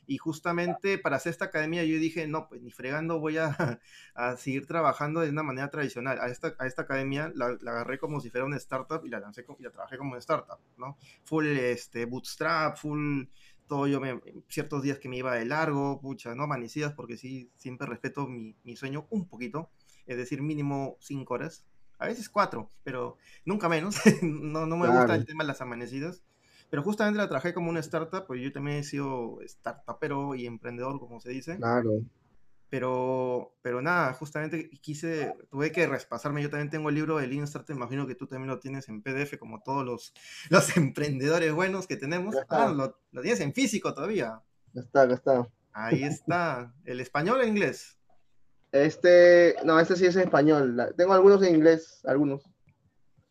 [0.07, 3.79] Y justamente para hacer esta academia yo dije, no, pues ni fregando voy a,
[4.15, 6.19] a seguir trabajando de una manera tradicional.
[6.19, 9.19] A esta, a esta academia la, la, agarré como si fuera una startup y la
[9.19, 10.97] lancé y la trabajé como una startup, ¿no?
[11.25, 13.25] Full este, bootstrap, full
[13.67, 17.51] todo yo me, ciertos días que me iba de largo, pucha, no amanecidas, porque sí,
[17.57, 19.69] siempre respeto mi, mi sueño un poquito,
[20.05, 21.65] es decir, mínimo cinco horas,
[21.99, 26.23] a veces cuatro, pero nunca menos, no, no me gusta el tema de las amanecidas,
[26.69, 30.99] pero justamente la trabajé como una startup, pues yo también he sido startupero y emprendedor,
[30.99, 31.57] como se dice.
[31.57, 32.01] Claro.
[32.69, 36.41] Pero, pero nada, justamente quise, tuve que repasarme.
[36.41, 39.01] Yo también tengo el libro de Lean Startup, imagino que tú también lo tienes en
[39.01, 40.13] PDF, como todos los,
[40.49, 42.35] los emprendedores buenos que tenemos.
[42.49, 44.41] Ah, lo, lo, tienes en físico todavía.
[44.73, 45.47] Ya está, ya está.
[45.71, 46.73] Ahí está.
[46.83, 47.97] ¿El español o el inglés?
[48.73, 50.93] Este, no, este sí es en español.
[50.97, 52.43] Tengo algunos en inglés, algunos.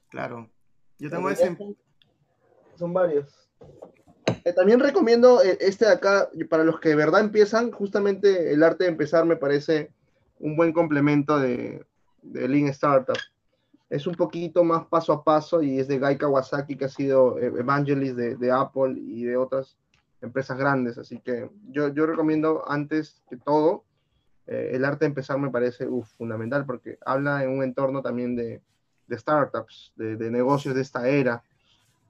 [0.09, 0.51] Claro.
[0.99, 1.77] Yo tengo ese en,
[2.77, 3.47] son varios.
[4.45, 8.63] Eh, también recomiendo eh, este de acá, para los que de verdad empiezan, justamente el
[8.63, 9.91] arte de empezar me parece
[10.39, 11.85] un buen complemento de,
[12.23, 13.17] de Lean Startup.
[13.89, 17.39] Es un poquito más paso a paso y es de Guy Kawasaki, que ha sido
[17.39, 19.77] eh, evangelist de, Apple y de otras
[20.21, 20.99] empresas grandes.
[20.99, 23.85] Así que yo, yo recomiendo antes que todo,
[24.47, 28.63] el arte de empezar me parece fundamental porque habla en un entorno también de,
[29.09, 31.43] de startups, de, de, negocios de esta era.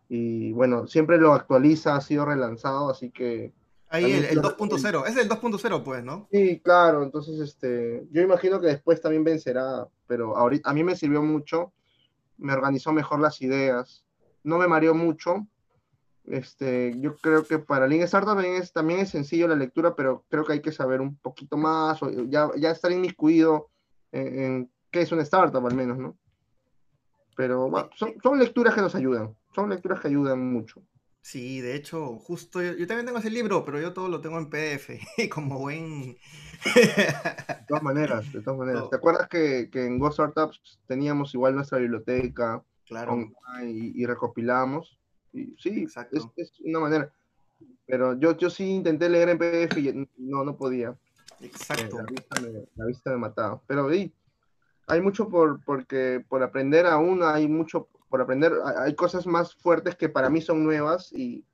[0.09, 3.53] Y bueno, siempre lo actualiza, ha sido relanzado, así que...
[3.89, 6.27] Ahí el, el 2.0, es el 2.0 pues, ¿no?
[6.33, 10.97] Sí, claro, entonces este, yo imagino que después también vencerá, pero ahorita a mí me
[10.97, 11.73] sirvió mucho,
[12.37, 14.05] me organizó mejor las ideas,
[14.43, 15.47] no me mareó mucho,
[16.25, 20.25] este, yo creo que para Lean Startup también es, también es sencillo la lectura, pero
[20.29, 23.71] creo que hay que saber un poquito más, o ya, ya estar inmiscuido
[24.11, 26.17] en, en qué es una startup al menos, ¿no?
[27.37, 30.83] Pero bueno, son, son lecturas que nos ayudan son lecturas que ayudan mucho.
[31.23, 34.39] Sí, de hecho, justo yo, yo, también tengo ese libro, pero yo todo lo tengo
[34.39, 34.91] en PDF,
[35.35, 36.17] como buen...
[36.75, 38.91] de todas maneras, de todas maneras.
[38.91, 43.17] ¿Te acuerdas que, que en Go Startups teníamos igual nuestra biblioteca claro.
[43.65, 44.99] y, y recopilamos?
[45.33, 46.33] Y, sí, Exacto.
[46.37, 47.13] Es, es, una manera.
[47.87, 50.95] Pero yo, yo sí intenté leer en PDF y no, no podía.
[51.41, 51.99] Exacto.
[51.99, 53.61] Eh, la, vista me, la vista me mataba.
[53.67, 54.13] Pero sí,
[54.87, 58.53] hay mucho por, porque, por aprender aún, hay mucho por aprender.
[58.79, 61.45] Hay cosas más fuertes que para mí son nuevas y,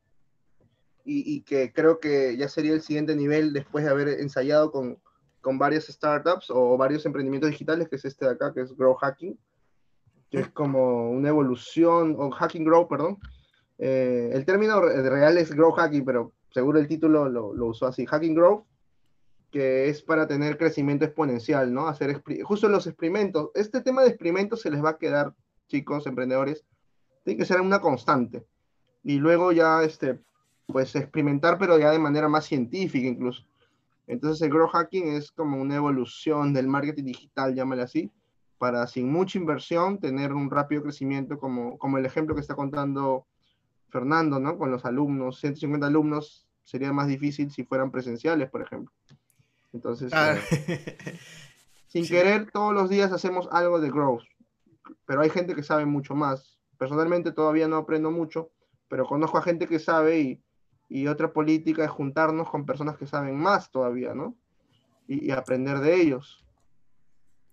[1.05, 4.99] y, que creo que ya sería el siguiente nivel después de haber ensayado con,
[5.41, 8.95] con varias startups o varios emprendimientos digitales, que es este de acá, que es Grow
[8.95, 9.39] Hacking.
[10.31, 13.19] que es como una evolución, o Hacking Grow, perdón.
[13.79, 18.07] Eh, el término real es Grow Hacking, pero seguro el título lo, lo usó así,
[18.07, 18.65] Hacking Grow,
[19.51, 21.87] que es para tener crecimiento exponencial, ¿no?
[21.87, 23.51] Hacer justo los experimentos.
[23.55, 25.35] Este tema de experimentos se les va a quedar,
[25.73, 26.65] chicos, emprendedores,
[27.25, 28.45] tiene que ser una constante.
[29.03, 30.21] Y luego ya, este,
[30.67, 33.45] pues experimentar, pero ya de manera más científica incluso.
[34.07, 38.11] Entonces el grow hacking es como una evolución del marketing digital, llámale así,
[38.59, 43.27] para sin mucha inversión tener un rápido crecimiento como, como el ejemplo que está contando
[43.89, 44.59] Fernando, ¿no?
[44.59, 48.93] Con los alumnos, 150 alumnos, sería más difícil si fueran presenciales, por ejemplo.
[49.73, 51.19] Entonces, eh,
[51.87, 54.25] sin querer, todos los días hacemos algo de growth,
[55.07, 56.59] pero hay gente que sabe mucho más.
[56.79, 58.51] Personalmente todavía no aprendo mucho,
[58.89, 60.45] pero conozco a gente que sabe y,
[60.89, 64.37] y otra política es juntarnos con personas que saben más todavía, ¿no?
[65.07, 66.45] Y, y aprender de ellos.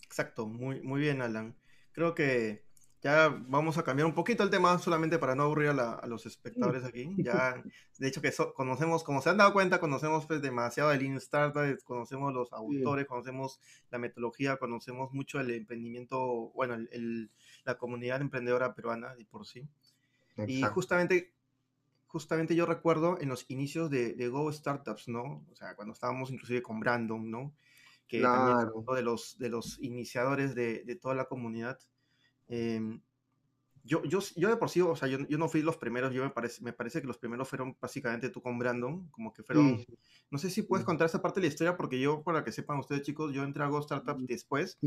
[0.03, 1.55] Exacto, muy, muy bien, Alan.
[1.91, 2.65] Creo que
[3.01, 6.83] ya vamos a cambiar un poquito el tema solamente para no aburrir a, los espectadores
[6.83, 7.15] aquí.
[7.17, 7.63] Ya,
[7.97, 11.77] de hecho que conocemos, como se han dado cuenta, conocemos pues demasiado el Lean Startup,
[11.85, 17.31] conocemos los autores, conocemos la metodología, conocemos mucho el emprendimiento, bueno, el,
[17.63, 19.65] la comunidad emprendedora peruana de por sí.
[20.45, 21.33] Y justamente,
[22.07, 25.45] justamente yo recuerdo en los inicios de, de, Go Startups, ¿no?
[25.49, 27.53] O sea, cuando estábamos inclusive con Brandon, ¿no?
[28.07, 31.79] Que también es uno de los, de los iniciadores de, de toda la comunidad.
[32.49, 33.01] Em,
[33.83, 36.23] yo, yo, yo de por sí, o sea, yo, yo, no fui los primeros, yo
[36.23, 39.85] me parece, me parece que los primeros fueron básicamente tú con Brandon, como que fueron,
[40.29, 42.79] no sé si puedes contar esa parte de la historia, porque yo, para que sepan
[42.79, 44.77] ustedes chicos, yo entré a Go Startup después,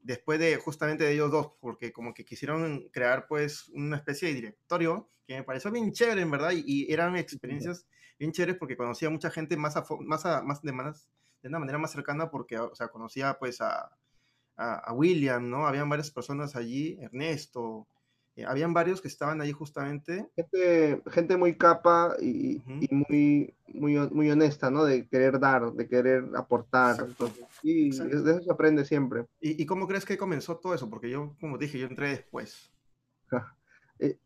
[0.00, 4.34] después de justamente de ellos dos, porque como que quisieron crear pues una especie de
[4.34, 7.86] directorio que me pareció bien chévere en verdad, y, eran experiencias
[8.18, 11.08] bien chéveres porque conocía a mucha gente más, a, más, a, más de, más,
[11.42, 13.90] de una manera más cercana, porque, o sea, conocía pues a
[14.62, 15.66] a, William, ¿no?
[15.66, 17.86] Habían varias personas allí, Ernesto,
[18.34, 20.26] eh, habían varios que estaban allí justamente.
[20.36, 24.84] Gente, gente muy capa y, muy, muy, muy honesta, ¿no?
[24.84, 27.06] De querer dar, de querer aportar.
[27.62, 29.26] y de eso se aprende siempre.
[29.40, 30.88] ¿Y, cómo crees que comenzó todo eso?
[30.88, 32.70] Porque yo, como dije, yo entré después.
[33.98, 34.18] Eh,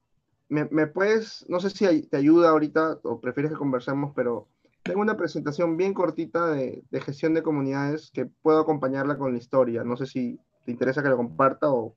[0.48, 4.48] me, me, puedes, no sé si te ayuda ahorita o prefieres que conversemos, pero
[4.86, 9.84] tengo una presentación bien cortita de, gestión de comunidades que puedo acompañarla con la historia.
[9.84, 11.94] No sé si te interesa que lo comparta o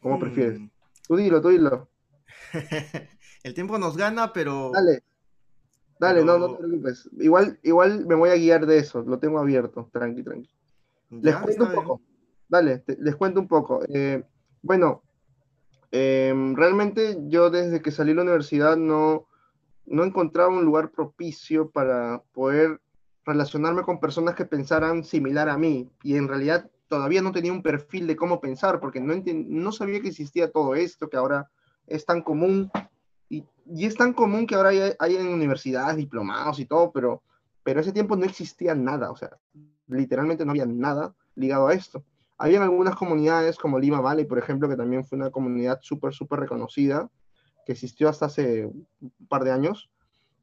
[0.00, 0.60] cómo prefieres.
[0.60, 0.70] Hmm.
[1.06, 1.88] Tú dilo, tú dilo.
[3.44, 4.70] El tiempo nos gana, pero...
[4.72, 5.02] Dale,
[6.00, 7.08] dale, no, no te preocupes.
[7.18, 10.50] Igual, igual me voy a guiar de eso, lo tengo abierto, tranqui, tranqui.
[11.10, 12.00] Les cuento un poco.
[12.48, 13.80] Dale, les cuento un poco.
[13.88, 14.24] Eh,
[14.62, 15.02] bueno,
[15.90, 19.26] em, realmente yo desde que salí de la universidad no
[19.86, 22.80] no encontraba un lugar propicio para poder
[23.24, 25.90] relacionarme con personas que pensaran similar a mí.
[26.02, 30.00] Y en realidad todavía no tenía un perfil de cómo pensar, porque no, no sabía
[30.00, 31.50] que existía todo esto, que ahora
[31.86, 32.70] es tan común.
[33.28, 37.22] Y, y es tan común que ahora hay, hay, en universidades diplomados y todo, pero,
[37.64, 39.30] pero ese tiempo no existía nada, o sea,
[39.88, 42.04] literalmente no había nada ligado a esto.
[42.38, 46.40] Habían algunas comunidades como Lima Valley, por ejemplo, que también fue una comunidad súper, súper
[46.40, 47.08] reconocida,
[47.66, 48.86] que existió hasta hace un
[49.28, 49.90] par de años,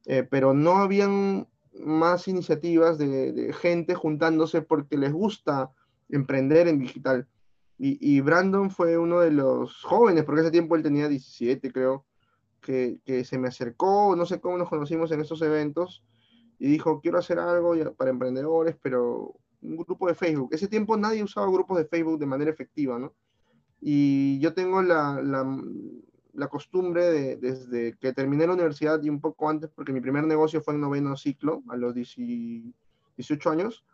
[0.04, 5.72] eh, pero no habían más iniciativas de, gente juntándose porque les gusta
[6.10, 7.26] emprender en digital.
[7.76, 12.06] Y, Brandon fue uno de los jóvenes, porque ese tiempo él tenía 17, creo,
[12.60, 16.04] que, se me acercó, no sé cómo nos conocimos en estos eventos,
[16.58, 20.50] y dijo, quiero hacer algo para emprendedores, pero un grupo de Facebook.
[20.52, 23.12] Ese tiempo nadie usaba grupos de Facebook de manera efectiva, ¿no?
[23.80, 25.44] Y yo tengo la, la
[26.48, 30.62] costumbre de, desde que terminé la universidad y un poco antes, porque mi primer negocio
[30.62, 33.84] fue en noveno ciclo, a los 18 años,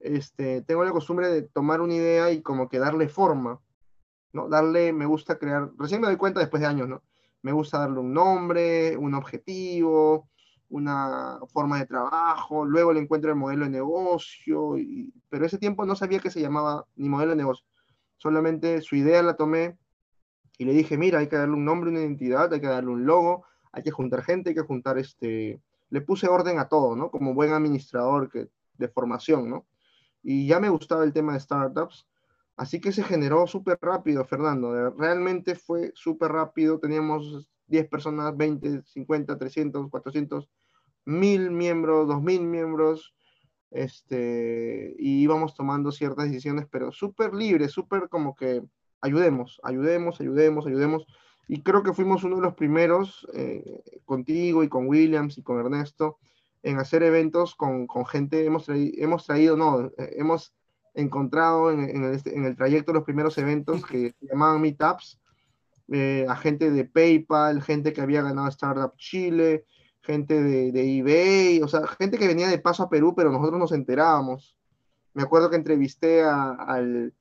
[0.00, 3.60] este, tengo la costumbre de tomar una idea y como que darle forma,
[4.32, 4.48] ¿no?
[4.48, 7.02] Darle, me gusta crear, recién me doy cuenta después de años, ¿no?
[7.42, 10.28] Me gusta darle un nombre, un objetivo,
[10.68, 15.84] una forma de trabajo, luego le encuentro el modelo de negocio, y, pero ese tiempo
[15.84, 17.66] no sabía que se llamaba ni modelo de negocio,
[18.16, 19.76] solamente su idea la tomé
[20.58, 23.06] y le dije, mira, hay que darle un nombre, una identidad, hay que darle un
[23.06, 25.60] logo, hay que juntar gente, hay que juntar este...
[25.90, 27.10] Le puse orden a todo, ¿no?
[27.10, 29.66] Como buen administrador que, de formación, ¿no?
[30.22, 32.06] Y ya me gustaba el tema de startups,
[32.56, 34.90] así que se generó súper rápido, Fernando.
[34.90, 40.48] Realmente fue súper rápido, teníamos 10 personas, 20, 50, 300, 400,
[41.04, 43.14] 1000 miembros, 2000 miembros,
[43.70, 48.62] este, y íbamos tomando ciertas decisiones, pero súper libre, súper como que
[49.02, 51.06] ayudemos, ayudemos, ayudemos, ayudemos.
[51.48, 55.58] Y creo que fuimos uno de los primeros, eh, contigo y con Williams y con
[55.58, 56.18] Ernesto,
[56.62, 60.54] en hacer eventos con, con gente, hemos, hemos traído, no, eh, hemos
[60.94, 65.18] encontrado en, el, en, el, trayecto los primeros eventos que se llamaban Meetups,
[65.90, 69.64] eh, a gente de PayPal, gente que había ganado Startup Chile,
[70.00, 73.72] gente de, eBay, o sea, gente que venía de paso a Perú, pero nosotros nos
[73.72, 74.56] enterábamos.
[75.14, 77.12] Me acuerdo que entrevisté al,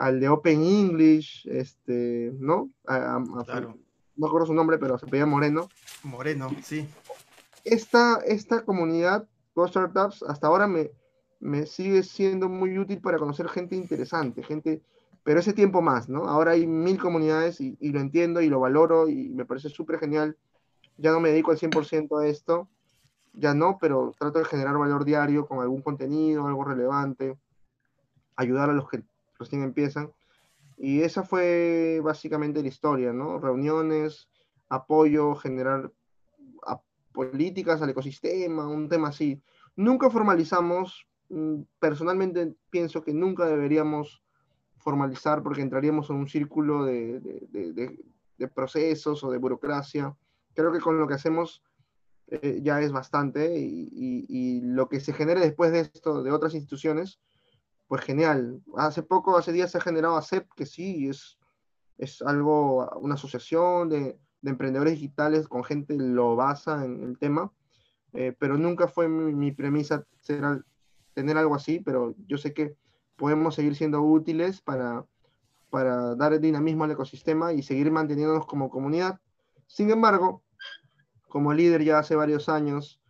[0.00, 2.70] al, de Open English, este, ¿no?
[2.84, 3.78] claro.
[4.16, 5.68] No recuerdo su nombre, pero se pedía Moreno.
[6.02, 6.86] Moreno, sí.
[7.64, 10.90] Esta, esta comunidad, Go Startups, hasta ahora me,
[11.38, 14.82] me sigue siendo muy útil para conocer gente interesante, gente,
[15.22, 16.24] pero ese tiempo más, ¿no?
[16.24, 20.36] Ahora hay mil comunidades y, lo entiendo y lo valoro y me parece súper genial.
[20.96, 22.68] Ya no me dedico al 100% a esto,
[23.32, 27.38] ya no, pero trato de generar valor diario con algún contenido, algo relevante,
[28.36, 29.02] ayudar a los que
[29.40, 30.12] recién empiezan.
[30.76, 33.40] Y esa fue básicamente la historia, ¿no?
[33.40, 34.28] Reuniones,
[34.68, 35.90] apoyo, generar
[37.12, 39.42] políticas al ecosistema, un tema así.
[39.74, 44.20] Nunca formalizamos Mm, personalmente pienso que nunca deberíamos
[44.78, 47.22] formalizar porque entraríamos en un círculo de,
[48.54, 50.16] procesos o de burocracia.
[50.54, 51.62] Creo que con lo que hacemos
[52.26, 57.20] eh, ya es bastante y, lo que se genere después de esto de otras instituciones,
[57.90, 58.62] pues genial.
[58.76, 61.40] Hace poco, hace días se ha generado ACEP, que sí, es,
[61.98, 67.52] es algo, una asociación de, emprendedores digitales con gente lo basa en el tema,
[68.12, 70.64] eh, pero nunca fue mi, mi premisa ser,
[71.14, 72.76] tener algo así, pero yo sé que
[73.16, 75.04] podemos seguir siendo útiles para,
[75.68, 79.18] para dar dinamismo al ecosistema y seguir manteniéndonos como comunidad.
[79.66, 80.44] Sin embargo,
[81.28, 83.00] como líder ya hace varios años,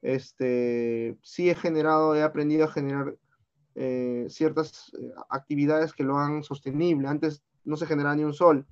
[0.00, 3.16] este, sí he generado, he aprendido a generar
[3.80, 7.06] eh, ciertas eh, actividades que lo hagan sostenible.
[7.06, 8.66] Antes no se generaba ni un sol.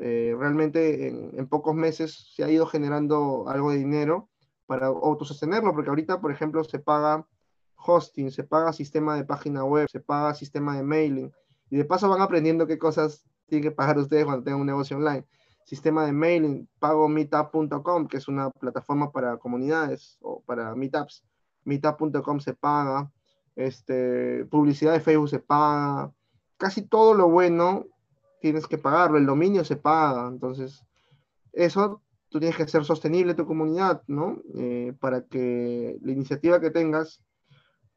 [0.00, 4.28] Eh, realmente en, en, pocos meses se ha ido generando algo de dinero
[4.66, 7.26] para autosostenerlo, porque ahorita, por ejemplo, se paga
[7.74, 11.32] hosting, se paga sistema de página web, se paga sistema de mailing.
[11.68, 14.96] Y de paso van aprendiendo qué cosas tienen que pagar ustedes cuando tengan un negocio
[14.96, 15.26] online.
[15.64, 21.24] Sistema de mailing, pago meetup.com, que es una plataforma para comunidades o para meetups.
[21.64, 23.10] Meetup.com se paga.
[23.56, 26.12] Este, publicidad de Facebook se paga.
[26.56, 27.86] Casi todo lo bueno
[28.40, 29.18] tienes que pagarlo.
[29.18, 30.28] El dominio se paga.
[30.28, 30.84] Entonces,
[31.52, 34.40] eso tú tienes que hacer sostenible tu comunidad, ¿no?
[34.54, 37.22] Eh, para que la iniciativa que tengas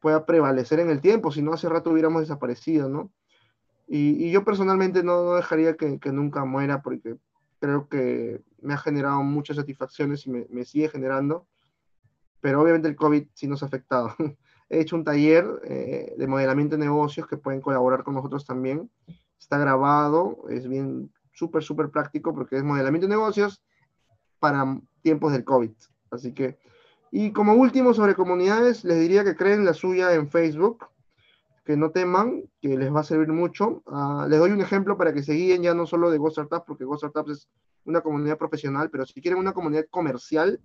[0.00, 3.10] pueda prevalecer en el tiempo, si no hace rato hubiéramos desaparecido, ¿no?
[3.86, 7.16] Y, yo personalmente no, dejaría que, nunca muera porque
[7.60, 11.46] creo que me ha generado muchas satisfacciones y me, sigue generando,
[12.40, 14.14] pero obviamente el COVID sí nos ha afectado.
[14.74, 18.90] He hecho un taller eh, de modelamiento de negocios que pueden colaborar con nosotros también.
[19.38, 23.62] Está grabado, es bien súper, súper práctico porque es modelamiento de negocios
[24.38, 25.72] para tiempos del COVID.
[26.10, 26.58] Así que
[27.16, 30.88] y como último sobre comunidades, les diría que creen la suya en Facebook,
[31.64, 33.84] que no teman, que les va a servir mucho.
[33.86, 36.64] Uh, les doy un ejemplo para que se guíen ya no solo de Go Startups,
[36.66, 37.48] porque Go Startups es
[37.84, 40.60] una comunidad profesional, pero si quieren una comunidad comercial,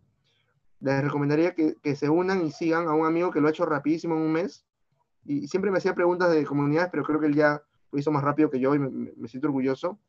[0.81, 3.65] les recomendaría que, que, se unan y sigan a un amigo que lo ha hecho
[3.65, 4.65] rapidísimo en un mes.
[5.25, 7.61] Y siempre me hacía preguntas de comunidades, pero creo que él ya
[7.91, 9.99] lo hizo más rápido que yo y me, siento orgulloso.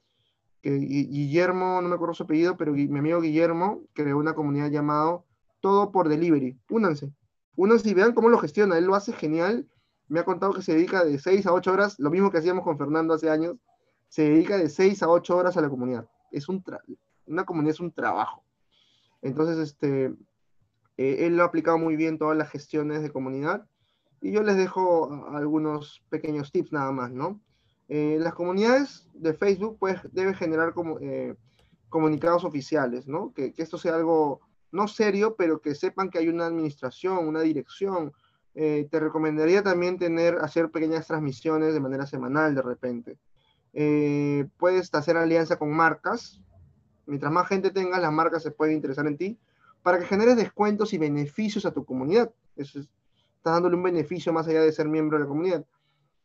[0.63, 5.25] Que Guillermo, no me acuerdo su apellido, pero mi amigo Guillermo creó una comunidad llamado
[5.61, 6.59] todo por delivery.
[6.69, 7.13] Únanse.
[7.57, 8.79] Únanse y vean cómo lo gestiona.
[8.79, 9.69] Él lo hace genial.
[10.09, 12.65] Me ha contado que se dedica de 6 a 8 horas, lo mismo que hacíamos
[12.65, 13.57] con Fernando hace años.
[14.09, 16.09] Se dedica de 6 a 8 horas a la comunidad.
[16.31, 16.63] Es un
[17.27, 18.43] una comunidad es un trabajo.
[19.23, 20.15] Entonces, este,
[20.97, 23.67] eh, él lo ha aplicado muy bien todas las gestiones de comunidad.
[24.21, 27.41] Y yo les dejo algunos pequeños tips nada más, ¿no?
[27.89, 31.35] Eh, las comunidades de Facebook pues deben generar como, eh,
[31.89, 33.33] comunicados oficiales, ¿no?
[33.33, 37.41] Que, que, esto sea algo no serio, pero que sepan que hay una administración, una
[37.41, 38.13] dirección.
[38.53, 43.19] Te recomendaría también tener, hacer pequeñas transmisiones de manera semanal de repente.
[44.59, 46.43] Puedes hacer alianza con marcas.
[47.07, 49.39] Mientras más gente tengas, las marcas se pueden interesar en ti
[49.83, 52.33] para que generes descuentos y beneficios a tu comunidad.
[52.57, 52.89] Estás
[53.43, 55.65] dándole un beneficio más allá de ser miembro de la comunidad.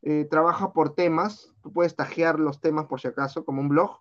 [0.02, 1.54] Eh, trabaja por temas.
[1.62, 4.00] Tú puedes tajear los temas por si acaso, como un blog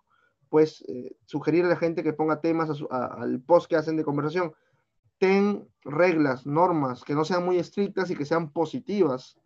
[0.49, 4.53] pues eh, sugerir a la gente que ponga temas al post que hacen de conversación.
[5.17, 9.37] Ten reglas, normas que no sean muy estrictas y que sean positivas.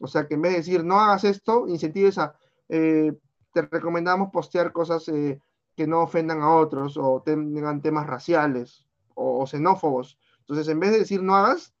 [0.00, 2.34] O sea, que en vez de decir no hagas esto, incentives a,
[2.68, 3.12] eh,
[3.52, 5.40] te recomendamos postear cosas eh,
[5.76, 8.87] que no ofendan a otros o tengan temas raciales
[9.20, 10.18] o, xenófobos.
[10.40, 11.74] Entonces, en vez de decir no hagas,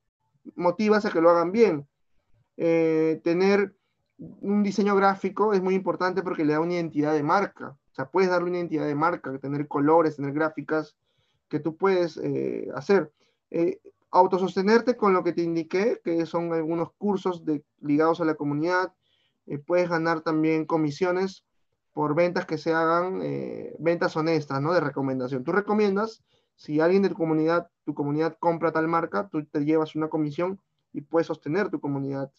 [0.56, 1.86] motivas a que lo hagan bien.
[2.56, 3.74] tener
[4.18, 8.30] un diseño gráfico es muy importante porque le da una identidad de marca sea, puedes
[8.30, 10.96] darle una identidad de marca, tener colores, tener gráficas
[11.48, 13.12] que tú puedes eh, hacer.
[13.50, 13.80] Eh,
[14.10, 18.94] autosostenerte con lo que te indiqué, que son algunos cursos de, ligados a la comunidad.
[19.46, 21.44] Eh, puedes ganar también comisiones
[21.92, 24.72] por ventas que se hagan, eh, ventas honestas, ¿no?
[24.72, 25.42] De recomendación.
[25.42, 26.22] Tú recomiendas,
[26.58, 30.60] si alguien de tu comunidad, tu comunidad compra tal marca, tú te llevas una comisión
[30.92, 32.32] y puedes sostener tu comunidad.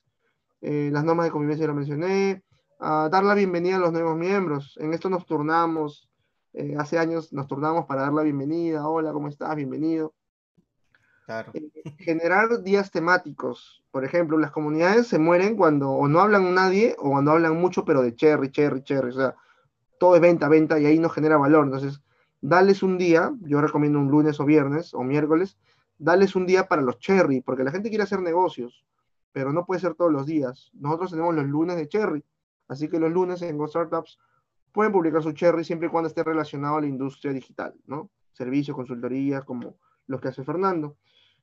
[0.60, 2.44] Eh, las normas de convivencia ya lo mencioné,
[2.80, 4.78] dar la bienvenida a los nuevos miembros.
[4.82, 6.10] En esto nos turnamos,
[6.52, 9.56] eh, hace años nos turnamos para dar la bienvenida, hola, ¿cómo estás?
[9.56, 10.14] Bienvenido.
[11.26, 11.54] Claro.
[12.00, 13.86] generar días temáticos.
[13.92, 17.86] Por ejemplo, las comunidades se mueren cuando o no hablan nadie o cuando hablan mucho,
[17.86, 19.10] pero de cherry, cherry, cherry.
[19.10, 19.36] O sea,
[19.98, 21.66] todo es venta, venta y ahí no genera valor.
[21.66, 22.02] Entonces,
[22.42, 25.58] dales un día, yo recomiendo un lunes o viernes o miércoles,
[25.98, 28.86] dales un día para los cherry, porque la gente quiere hacer negocios,
[29.32, 30.72] pero no puede ser todos los días.
[30.74, 32.24] Nosotros tenemos los lunes de cherry,
[32.68, 34.18] así que los lunes en Go Startups
[34.72, 38.10] pueden publicar su cherry siempre y cuando esté relacionado a la industria digital, ¿no?
[38.32, 39.78] Servicios, consultorías, como
[40.08, 40.98] los que hace Fernando.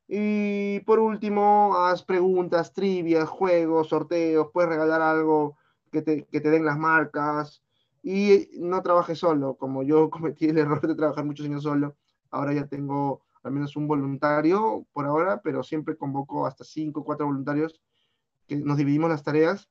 [0.09, 5.57] Y por último, haz preguntas, trivias, juegos, sorteos, puedes regalar algo
[5.91, 7.63] que te, que te den las marcas,
[8.09, 11.97] y no trabajes solo, como yo cometí el error de trabajar muchos años solo.
[12.31, 17.05] Ahora ya tengo al menos un voluntario por ahora, pero siempre convoco hasta cinco o
[17.05, 17.81] cuatro voluntarios
[18.47, 19.69] que nos dividimos las tareas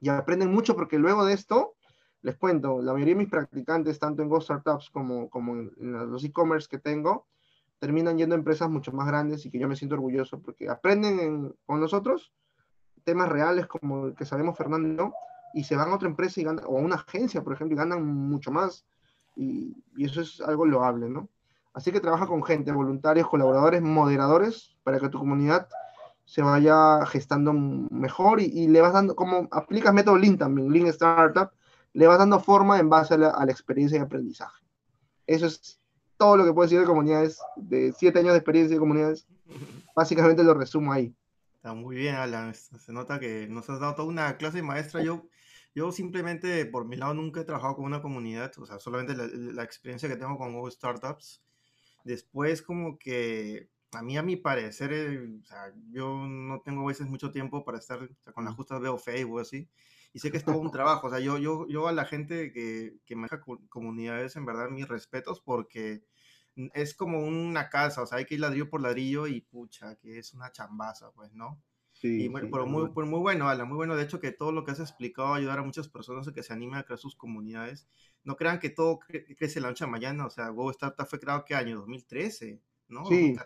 [0.00, 1.74] y aprenden mucho porque luego de esto,
[2.22, 6.24] les cuento, la mayoría de mis practicantes, tanto en Go Startups como, como en, los
[6.24, 7.28] e-commerce que tengo,
[7.78, 11.54] terminan yendo a empresas mucho más grandes y que yo me siento orgulloso porque aprenden
[11.64, 12.32] con nosotros
[13.04, 15.12] temas reales como el que sabemos Fernando
[15.54, 17.78] y se van a otra empresa y ganan, o a una agencia, por ejemplo, y
[17.78, 18.86] ganan mucho más.
[19.36, 21.28] Y, y, eso es algo loable, ¿no?
[21.72, 25.68] Así que trabaja con gente, voluntarios, colaboradores, moderadores, para que tu comunidad
[26.24, 31.50] se vaya gestando mejor y, le vas dando, como aplicas método Lean también, Lean Startup,
[31.92, 34.62] le vas dando forma en base a la, a la experiencia y aprendizaje.
[35.26, 35.80] Eso es
[36.16, 39.26] todo lo que puedo decir de comunidades, de siete años de experiencia de comunidades.
[39.96, 41.14] Básicamente lo resumo ahí.
[41.56, 42.54] Está muy bien, Alan.
[42.54, 45.02] Se nota que nos has dado toda una clase maestra.
[45.02, 45.26] Yo
[45.74, 49.64] yo simplemente, por mi lado, nunca he trabajado con una comunidad, o sea, solamente la,
[49.64, 51.42] experiencia que tengo con Go Startups.
[52.04, 56.88] Después, como que a mí, a mi parecer, eh, o sea, yo no tengo a
[56.88, 59.68] veces mucho tiempo para estar con las justas, veo Facebook así,
[60.12, 61.06] y sé que es todo un trabajo.
[61.06, 64.88] O sea, yo, yo, yo a la gente que, que maneja comunidades, en verdad, mis
[64.88, 66.04] respetos, porque
[66.74, 70.18] es como una casa, o sea, hay que ir ladrillo por ladrillo y pucha, que
[70.18, 71.62] es una chambaza, pues, ¿no?
[72.02, 73.94] Sí, pero muy, muy bueno, Alan, muy bueno.
[73.94, 76.32] De hecho, que todo lo que has explicado va a ayudar a muchas personas a
[76.32, 77.86] que se animen a crear sus comunidades.
[78.24, 78.98] No crean que todo
[79.38, 80.26] crece la noche a mañana.
[80.26, 81.76] O sea, Go Startup fue creado, ¿qué año?
[81.76, 83.04] 2013, ¿no?
[83.06, 83.36] Sí,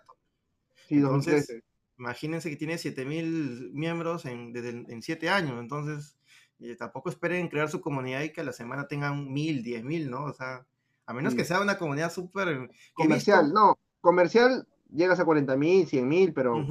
[0.89, 1.63] sí Entonces,
[1.99, 5.61] imagínense que tiene 7000 miembros en, en 7 años.
[5.61, 6.17] Entonces,
[6.59, 10.25] eh, tampoco esperen crear su comunidad y que a la semana tengan 1000, 10000, ¿no?
[10.25, 10.67] O sea,
[11.05, 12.71] a menos que sea una comunidad súper...
[12.95, 13.79] Comercial, no.
[14.01, 16.65] Comercial llegas a 40.000, 100.000, pero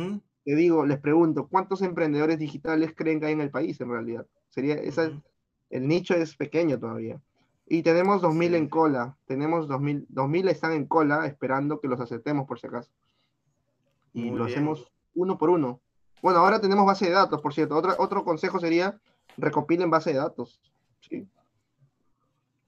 [0.45, 4.27] te digo, les pregunto, ¿cuántos emprendedores digitales creen que hay en el país en realidad?
[4.49, 5.11] Sería esa,
[5.71, 7.19] el nicho es pequeño todavía.
[7.65, 12.47] Y tenemos 2.000 en cola, tenemos 2.000, 2.000 están en cola esperando que los aceptemos
[12.47, 12.91] por si acaso.
[14.13, 15.81] Y lo hacemos uno por uno.
[16.21, 17.75] Bueno, ahora tenemos base de datos, por cierto.
[17.75, 19.01] Otro, otro consejo sería
[19.37, 20.61] recopilen base de datos.
[21.01, 21.27] ¿sí?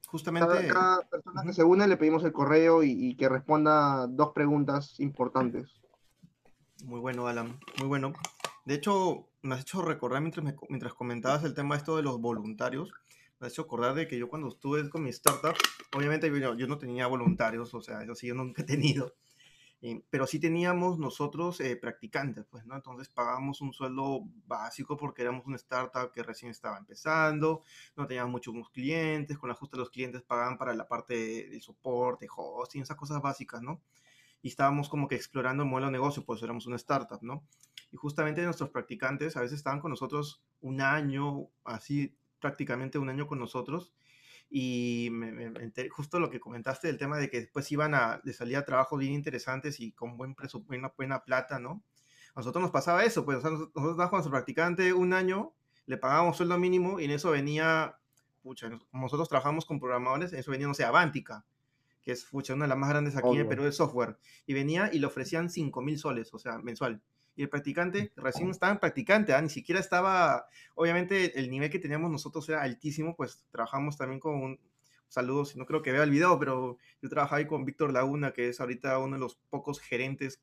[0.08, 0.68] Justamente.
[0.68, 5.77] Cada, persona que se une le pedimos el correo y que responda dos preguntas importantes.
[6.84, 8.14] Muy bueno, Alan, muy bueno.
[8.66, 12.92] De hecho, me has hecho recordar mientras, mientras comentabas el tema esto de los voluntarios,
[13.40, 15.56] me has hecho acordar de que yo cuando estuve con mi startup,
[15.96, 19.16] obviamente yo, yo no tenía voluntarios, o sea, eso sí yo nunca he tenido,
[19.82, 22.76] eh, pero sí teníamos nosotros eh, practicantes, pues, ¿no?
[22.76, 27.64] Entonces pagábamos un sueldo básico porque éramos una startup que recién estaba empezando,
[27.96, 32.28] no teníamos muchos clientes, con la justa los clientes pagaban para la parte del soporte,
[32.34, 33.82] hosting, esas cosas básicas, ¿no?
[34.48, 37.45] Y estábamos como que explorando el modelo de negocio, pues éramos una startup, ¿no?
[37.91, 43.28] Y justamente nuestros practicantes a veces estaban con nosotros un año, así prácticamente un año
[43.28, 43.93] con nosotros,
[44.50, 45.52] y me,
[45.89, 49.12] justo lo que comentaste del tema de que después iban a, de salía trabajos bien
[49.12, 51.84] interesantes y con buen presupuesto, buena, plata, ¿no?
[52.34, 55.52] A nosotros nos pasaba eso, pues nosotros, nosotros estábamos con nuestro practicante un año,
[55.88, 57.98] le pagábamos sueldo mínimo y en eso venía,
[58.43, 61.45] pucha, nosotros trabajamos con programadores, en eso venía, no sé, Avántica
[62.08, 64.53] que es fucha, una de las más grandes aquí en el Perú de software, y
[64.53, 67.01] venía y le ofrecían 5 mil soles, o sea, mensual.
[67.36, 69.41] Y el practicante recién estaba en practicante, ¿ah?
[69.41, 70.45] ni siquiera estaba,
[70.76, 74.60] obviamente el nivel que teníamos nosotros era altísimo, pues trabajamos también con un,
[75.10, 78.47] saludos, no creo que vea el video, pero yo trabajaba ahí con Víctor Laguna, que
[78.47, 80.39] es ahorita uno de los pocos gerentes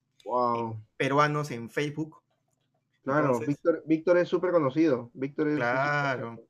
[0.98, 2.20] peruanos en Facebook.
[3.04, 5.10] Claro, Víctor, Víctor es súper conocido.
[5.14, 6.44] Víctor es claro.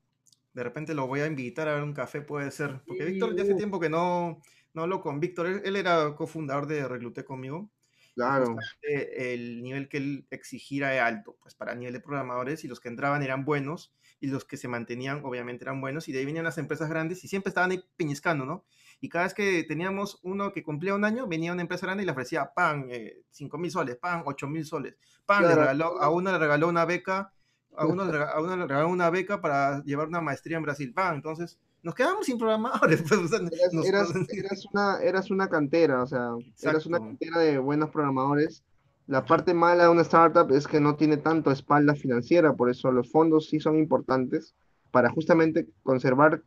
[0.52, 2.80] De repente lo voy a invitar a ver un café, puede ser.
[2.84, 4.40] Porque Víctor ya hace tiempo que no,
[4.74, 7.70] no hablo con Víctor, él, era cofundador de Recluté conmigo.
[8.14, 8.56] Claro.
[8.82, 12.78] El nivel que él exigía era alto, pues para el nivel de programadores y los
[12.78, 16.24] que entraban eran buenos y los que se mantenían obviamente eran buenos y de ahí
[16.24, 18.64] venían las empresas grandes y siempre estaban ahí piñiscando, ¿no?
[19.00, 22.06] Y cada vez que teníamos uno que cumplía un año, venía una empresa grande y
[22.06, 24.96] le ofrecía pan, eh, 5 mil soles, pan, 8 mil soles,
[25.26, 27.32] pan, le regaló, a uno le regaló una beca,
[27.76, 31.16] a uno, a uno le regaló una beca para llevar una maestría en Brasil, pan,
[31.16, 33.02] entonces nos quedamos sin programadores.
[33.08, 36.30] Pues, eras, una, eras una cantera, o sea,
[36.62, 38.64] eras una cantera de buenos programadores.
[39.06, 42.90] La parte mala de una startup es que no tiene tanto espalda financiera, por eso
[42.90, 44.54] los fondos sí son importantes
[44.90, 46.42] para justamente conservar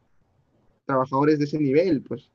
[0.86, 2.32] trabajadores de ese nivel, pues.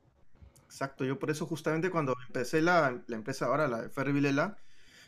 [0.65, 4.57] Exacto, yo por eso justamente cuando empecé la, la empresa ahora, la de Ferry Vilela,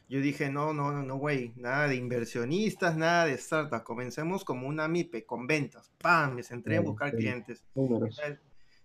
[0.08, 3.84] yo dije, no, no, no, no, güey, nada de inversionistas, nada de startups.
[3.84, 5.91] Comencemos como una MIPE, con ventas.
[5.97, 6.36] ¡Pam!
[6.36, 7.64] Me centré en buscar clientes.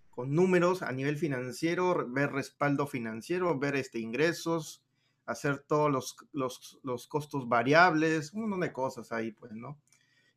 [0.09, 4.83] Con números a nivel financiero, ver respaldo financiero, ver este, ingresos,
[5.25, 9.79] hacer todos los, los, los costos variables, un montón de cosas ahí, pues, ¿no?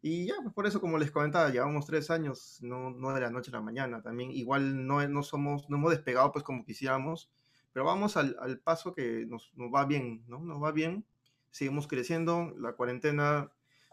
[0.06, 3.30] Y ya, pues por eso, como les comentaba, llevamos tres años, no, no de la
[3.30, 4.02] noche a la mañana.
[4.02, 7.30] También igual no, no somos, no hemos despegado pues como quisiéramos
[7.74, 10.38] pero vamos al, al paso que nos, nos, va bien, ¿no?
[10.38, 11.04] Nos va bien,
[11.50, 13.50] seguimos creciendo, la cuarentena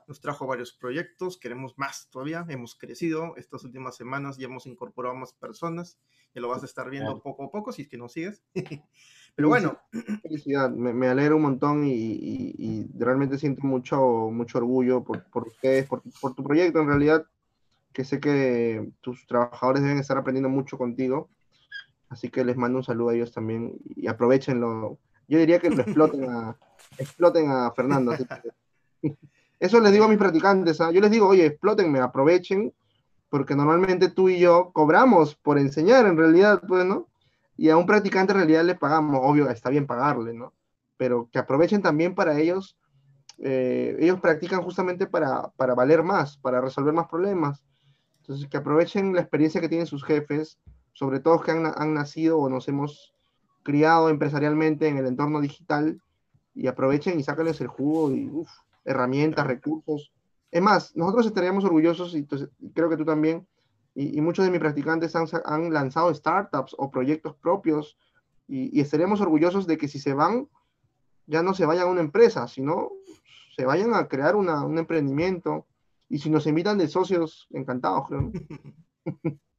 [0.08, 5.16] nos trajo varios proyectos, queremos más todavía, hemos crecido, estas últimas semanas ya hemos incorporado
[5.16, 5.98] más personas,
[6.36, 8.44] ya lo vas a estar viendo poco a poco si es que no sigues.
[9.36, 9.80] Pero bueno.
[10.22, 15.24] Felicidad, me, me alegro un montón y, y, y, realmente siento mucho, mucho orgullo por,
[15.32, 17.26] por ustedes, por, por, tu proyecto en realidad,
[17.94, 21.30] que sé que tus trabajadores deben estar aprendiendo mucho contigo
[22.12, 25.00] Así que les mando un saludo a ellos también y aprovechenlo.
[25.30, 26.58] Yo diría que lo exploten a,
[26.98, 28.14] exploten a Fernando.
[29.60, 30.82] Eso les digo a mis practicantes.
[30.82, 30.92] ¿ah?
[30.92, 32.74] Yo les digo, oye, explotenme, aprovechen,
[33.30, 37.08] porque normalmente tú y yo cobramos por enseñar en realidad, pues, ¿no?
[37.56, 40.52] Y a un practicante en realidad le pagamos, obvio, está bien pagarle, ¿no?
[40.98, 42.78] Pero que aprovechen también para ellos.
[43.38, 47.64] Eh, ellos practican justamente para, para valer más, para resolver más problemas.
[48.18, 50.60] Entonces, que aprovechen la experiencia que tienen sus jefes,
[50.94, 53.14] sobre todo que han, han, nacido o nos hemos
[53.64, 56.02] criado empresarialmente en el entorno digital
[56.54, 58.50] y aprovechen y sáquenles el jugo y uf,
[58.84, 60.12] herramientas, recursos.
[60.52, 62.26] Es más, nosotros estaríamos orgullosos, y,
[62.74, 63.48] creo que tú también,
[63.96, 67.98] y, y muchos de mis practicantes han, han, lanzado startups o proyectos propios,
[68.48, 70.50] y, y, estaríamos orgullosos de que si se van,
[71.26, 72.92] ya no se vayan a una empresa, sino
[73.56, 75.66] se vayan a crear una, un emprendimiento,
[76.10, 78.22] y si nos invitan de socios, encantados, creo.
[78.22, 78.32] ¿no?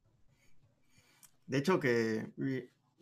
[1.47, 2.27] De hecho, que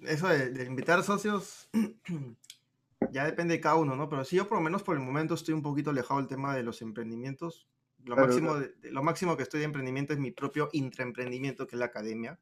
[0.03, 1.69] eso de, invitar socios
[3.11, 4.09] ya depende de cada uno, ¿no?
[4.09, 6.55] Pero sí, yo por lo menos por el momento estoy un poquito alejado del tema
[6.55, 7.67] de los emprendimientos.
[8.03, 11.79] Lo, máximo, de, lo máximo que estoy de emprendimiento es mi propio intraemprendimiento, que es
[11.79, 12.39] la academia,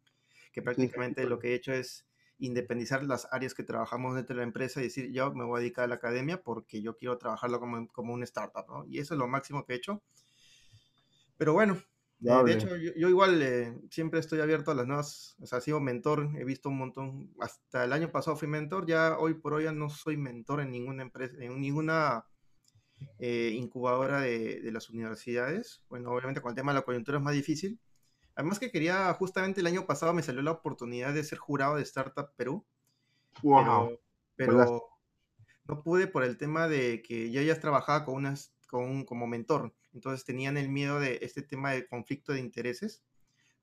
[0.53, 2.05] que prácticamente lo que he hecho es
[2.37, 5.61] independizar las áreas que trabajamos dentro de la empresa y decir, yo me voy a
[5.61, 8.85] dedicar a la academia porque yo quiero trabajarlo como, como un startup, ¿no?
[8.85, 10.01] Y eso es lo máximo que he hecho.
[11.37, 11.81] Pero bueno,
[12.21, 15.61] eh, de hecho, yo, yo igual eh, siempre estoy abierto a las nuevas, o sea,
[15.61, 19.53] sido mentor, he visto un montón, hasta el año pasado fui mentor, ya hoy por
[19.53, 22.25] hoy ya no soy mentor en ninguna empresa, en ninguna
[23.19, 25.83] eh, incubadora de, de, las universidades.
[25.89, 27.79] Bueno, obviamente con el tema de la coyuntura es más difícil.
[28.35, 31.83] Además que quería, justamente el año pasado me salió la oportunidad de ser jurado de
[31.83, 32.65] Startup Perú.
[33.43, 33.99] Wow.
[34.35, 34.89] Pero, pero
[35.65, 39.73] no pude por el tema de que yo ya trabajaba con unas con, como mentor.
[39.99, 43.03] Entonces tenían el miedo de este tema de conflicto de intereses,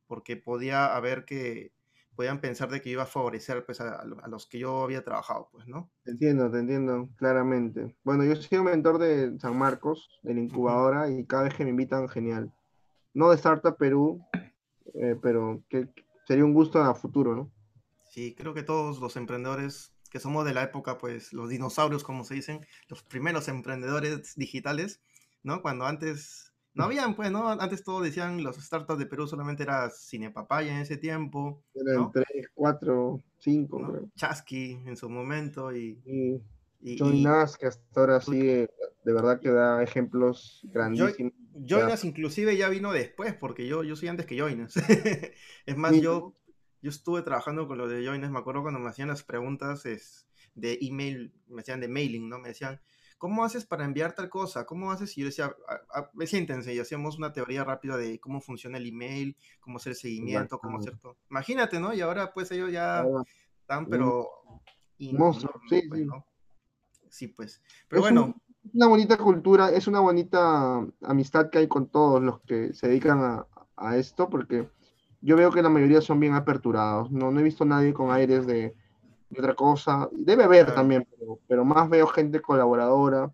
[0.06, 1.72] porque podía haber que,
[2.14, 5.48] podían pensar de que iba a favorecer pues, a, a, los que yo había trabajado,
[5.50, 5.90] pues, ¿no?
[6.04, 7.96] Te entiendo, te entiendo, claramente.
[8.04, 11.64] Bueno, yo soy un mentor de San Marcos, de la incubadora, y cada vez que
[11.64, 12.52] me invitan, genial.
[13.14, 14.22] No de Startup Perú,
[14.92, 15.88] eh, pero que
[16.26, 17.50] sería un gusto a futuro, ¿no?
[18.10, 22.24] Sí, creo que todos los emprendedores que somos de la época, pues los dinosaurios, como
[22.24, 25.00] se dicen, los primeros emprendedores digitales,
[25.46, 25.62] ¿no?
[25.62, 26.86] Cuando antes no mm.
[26.86, 27.48] habían, pues, ¿no?
[27.48, 31.62] Antes todo decían los startups de Perú solamente era Cine Papaya en ese tiempo.
[31.72, 32.10] Eran ¿no?
[32.12, 33.80] 3, 4, 5.
[33.80, 34.10] ¿no?
[34.16, 36.02] Chasqui en su momento y.
[36.04, 36.42] y,
[37.58, 38.68] que hasta ahora sigue,
[39.04, 41.32] de verdad que da ejemplos grandísimos.
[41.54, 44.74] Joinas inclusive ya vino después, porque yo, yo soy antes que Joinas.
[45.66, 46.34] es más, yo,
[46.82, 50.26] yo estuve trabajando con lo de Joinas, me acuerdo cuando me hacían las preguntas es,
[50.54, 52.38] de email, me hacían de mailing, ¿no?
[52.38, 52.80] Me decían,
[53.18, 54.66] ¿cómo haces para enviar tal cosa?
[54.66, 55.16] ¿Cómo haces?
[55.16, 58.86] Y yo decía, a, a, siéntense y hacíamos una teoría rápida de cómo funciona el
[58.86, 61.16] email, cómo hacer seguimiento, cómo hacer todo.
[61.30, 61.94] Imagínate, ¿no?
[61.94, 63.04] Y ahora pues ellos ya
[63.60, 64.28] están, pero...
[64.98, 65.36] Sí, pues,
[65.68, 66.04] sí.
[66.06, 66.26] ¿no?
[67.10, 67.62] sí, pues.
[67.88, 68.24] Pero es bueno.
[68.26, 68.42] Un,
[68.72, 73.22] una bonita cultura, es una bonita amistad que hay con todos los que se dedican
[73.22, 73.46] a,
[73.76, 74.68] a esto, porque
[75.20, 77.10] yo veo que la mayoría son bien aperturados.
[77.10, 78.74] No, no he visto a nadie con aires de,
[79.30, 80.08] y otra cosa.
[80.12, 81.06] Debe haber también,
[81.46, 83.32] pero, más veo gente colaboradora,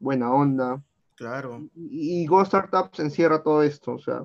[0.00, 0.82] buena onda.
[1.16, 1.68] Claro.
[1.74, 4.24] Y, y Go Startups encierra todo esto, o sea,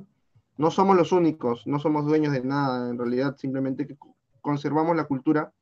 [0.58, 3.96] no somos los únicos, no somos dueños de nada, en realidad simplemente que
[4.42, 5.54] conservamos la cultura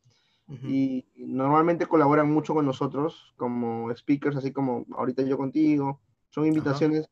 [0.47, 6.01] y normalmente colaboran mucho con nosotros como speakers, así como ahorita yo contigo.
[6.29, 7.09] Son invitaciones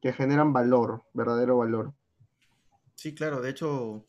[0.00, 1.92] que generan valor, verdadero valor.
[2.96, 4.06] Sí, claro, de hecho,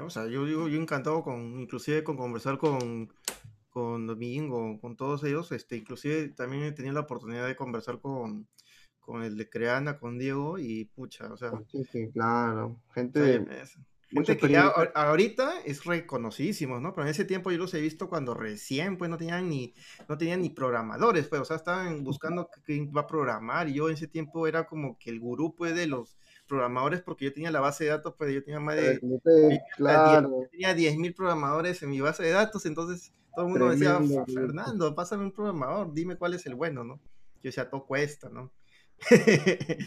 [0.00, 3.12] o sea, yo digo, yo encantado con, inclusive con conversar con,
[3.70, 8.48] con Domingo, con todos ellos, este, inclusive también he tenido la oportunidad de conversar con,
[9.00, 11.52] con el de Creana, con Diego, y pucha, o sea.
[11.70, 12.80] Sí, sí, claro.
[12.94, 13.46] Gente,
[14.08, 16.94] gente que ya ahorita es reconocidísimo, ¿no?
[16.94, 19.74] Pero en ese tiempo yo los he visto cuando recién, pues no tenían ni,
[20.08, 23.88] no tenían ni programadores, pues, o sea, estaban buscando quién va a programar, y yo
[23.88, 26.16] en ese tiempo era como que el gurú, pues, de los
[26.52, 29.00] programadores, porque yo tenía la base de datos, pues yo tenía más de...
[29.74, 30.46] claro.
[30.50, 35.24] Tenía 10.000 programadores en mi base de datos, entonces todo el mundo decía, Fernando, pásame
[35.24, 36.96] un programador, dime cuál es el bueno, ¿no?
[37.36, 38.52] Yo decía, todo cuesta, ¿no?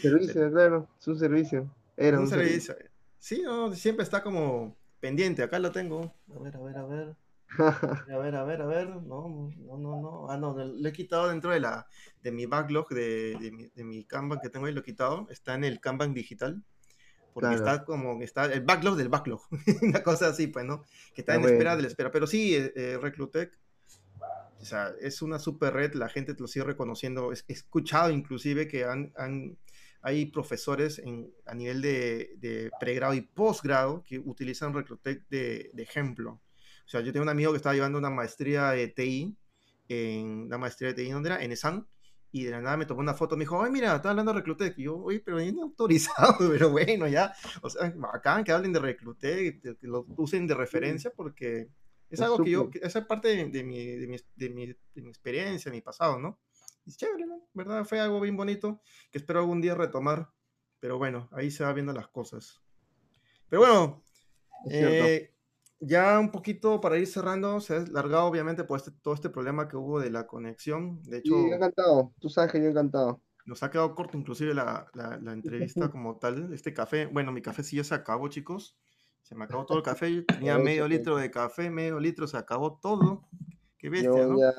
[0.02, 1.70] servicio, claro, es un servicio.
[1.96, 2.74] Era un, servicio.
[3.20, 5.44] Sí, no, siempre está como pendiente.
[5.44, 6.12] Acá lo tengo.
[6.34, 7.16] A ver, a ver, a ver.
[8.10, 8.88] A ver, a ver, a ver.
[8.88, 10.30] No, no, no, no.
[10.30, 11.86] Ah, no, lo he quitado dentro de la
[12.22, 15.26] de mi backlog de, de, mi, de mi Kanban que tengo ahí, lo he quitado.
[15.30, 16.62] Está en el Kanban digital.
[17.32, 19.42] Porque está como, está el backlog del backlog.
[19.82, 20.84] Una cosa así, pues, ¿no?
[21.14, 22.10] Que está en espera de la espera.
[22.10, 23.52] Pero sí, eh, eh, Reclutec
[24.60, 27.32] o sea, es una super red, la gente te lo sigue reconociendo.
[27.32, 29.58] He escuchado inclusive que han, han
[30.02, 35.82] hay profesores en, a nivel de, de, pregrado y posgrado que utilizan Reclutec de, de,
[35.82, 36.40] ejemplo.
[36.86, 39.36] O sea, yo tengo un amigo que estaba llevando una maestría de TI,
[39.88, 41.42] en la maestría de TI, ¿dónde era?
[41.42, 41.86] En ESAN,
[42.32, 44.38] y de la nada me tomó una foto, me dijo, ay, mira, está hablando de
[44.40, 44.78] Reclutec.
[44.78, 47.34] Y yo, oye, pero no autorizado, pero bueno, ya.
[47.62, 51.68] O sea, acá que hablen de Reclutec, que lo usen de referencia, porque
[52.10, 55.08] es, algo que yo, esa es parte de, mi, de, mi, de, mi, de mi
[55.08, 56.38] experiencia, mi pasado, ¿no?
[56.86, 57.48] es chévere, ¿no?
[57.52, 57.84] ¿Verdad?
[57.84, 58.80] Fue algo bien bonito
[59.10, 60.30] que espero algún día retomar.
[60.78, 62.62] Pero bueno, ahí se va viendo las cosas.
[63.48, 64.04] Pero bueno,
[64.70, 65.34] eh,
[65.80, 69.68] ya un poquito para ir cerrando, se ha largado obviamente por este, todo este problema
[69.68, 71.02] que hubo de la conexión.
[71.02, 72.12] De hecho, sí, encantado.
[72.20, 73.20] Tú sabes que yo encantado.
[73.44, 76.52] Nos ha quedado corto inclusive la, la, la entrevista como tal.
[76.52, 78.76] Este café, bueno, mi café sí ya se acabó, chicos.
[79.22, 80.12] Se me acabó todo el café.
[80.12, 83.22] Yo tenía medio litro de café, medio litro, se acabó todo.
[83.78, 84.38] Qué bestia, Yo ¿no?
[84.38, 84.52] ya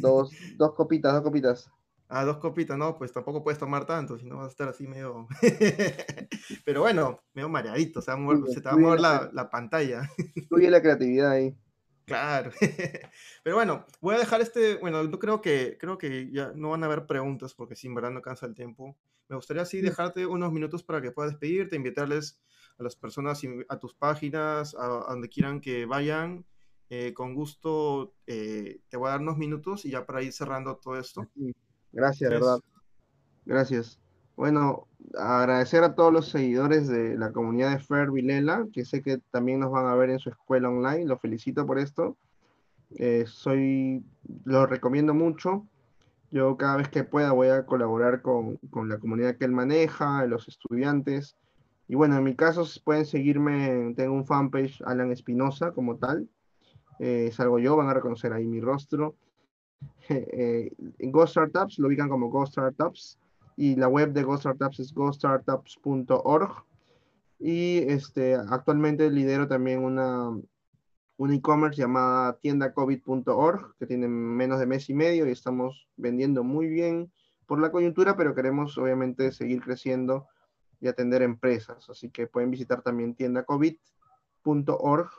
[0.00, 1.70] dos, dos copitas, dos copitas.
[2.12, 4.84] Ah, dos copitas, no, pues tampoco puedes tomar tanto, si no vas a estar así
[4.84, 5.28] medio.
[6.64, 9.48] Pero bueno, medio mareadito, se, va a mover, se te va a mover la, la
[9.48, 10.10] pantalla.
[10.48, 11.56] Fluye la creatividad ahí.
[12.06, 12.50] Claro.
[13.44, 14.78] Pero bueno, voy a dejar este.
[14.78, 18.10] Bueno, yo creo que, creo que ya no van a haber preguntas porque sin verdad
[18.10, 18.98] no cansa el tiempo.
[19.28, 22.40] Me gustaría así dejarte unos minutos para que puedas despedirte, invitarles
[22.76, 26.44] a las personas a tus páginas, a, donde quieran que vayan.
[26.88, 30.76] Eh, con gusto eh, te voy a dar unos minutos y ya para ir cerrando
[30.78, 31.30] todo esto.
[31.92, 32.60] Gracias, verdad.
[33.44, 33.98] Gracias.
[34.36, 34.86] Bueno,
[35.18, 39.60] agradecer a todos los seguidores de la comunidad de Fer Vilela, que sé que también
[39.60, 41.06] nos van a ver en su escuela online.
[41.06, 42.16] Los felicito por esto.
[42.96, 44.04] Eh, soy,
[44.44, 45.66] lo recomiendo mucho.
[46.30, 50.24] Yo cada vez que pueda voy a colaborar con, con la comunidad que él maneja,
[50.26, 51.36] los estudiantes.
[51.88, 56.28] Y bueno, en mi caso pueden seguirme, tengo un fanpage Alan Espinosa como tal.
[57.00, 59.16] Eh, salgo yo, van a reconocer ahí mi rostro.
[60.10, 63.18] Eh, Go Startups lo ubican como Go Startups
[63.56, 66.64] y la web de Go Startups es gostartups.org.
[67.38, 70.30] Y este, actualmente lidero también una,
[71.16, 76.68] un e-commerce llamada tiendacovid.org que tiene menos de mes y medio y estamos vendiendo muy
[76.68, 77.12] bien
[77.46, 80.26] por la coyuntura, pero queremos obviamente seguir creciendo
[80.80, 81.90] y atender empresas.
[81.90, 85.10] Así que pueden visitar también tiendacovid.org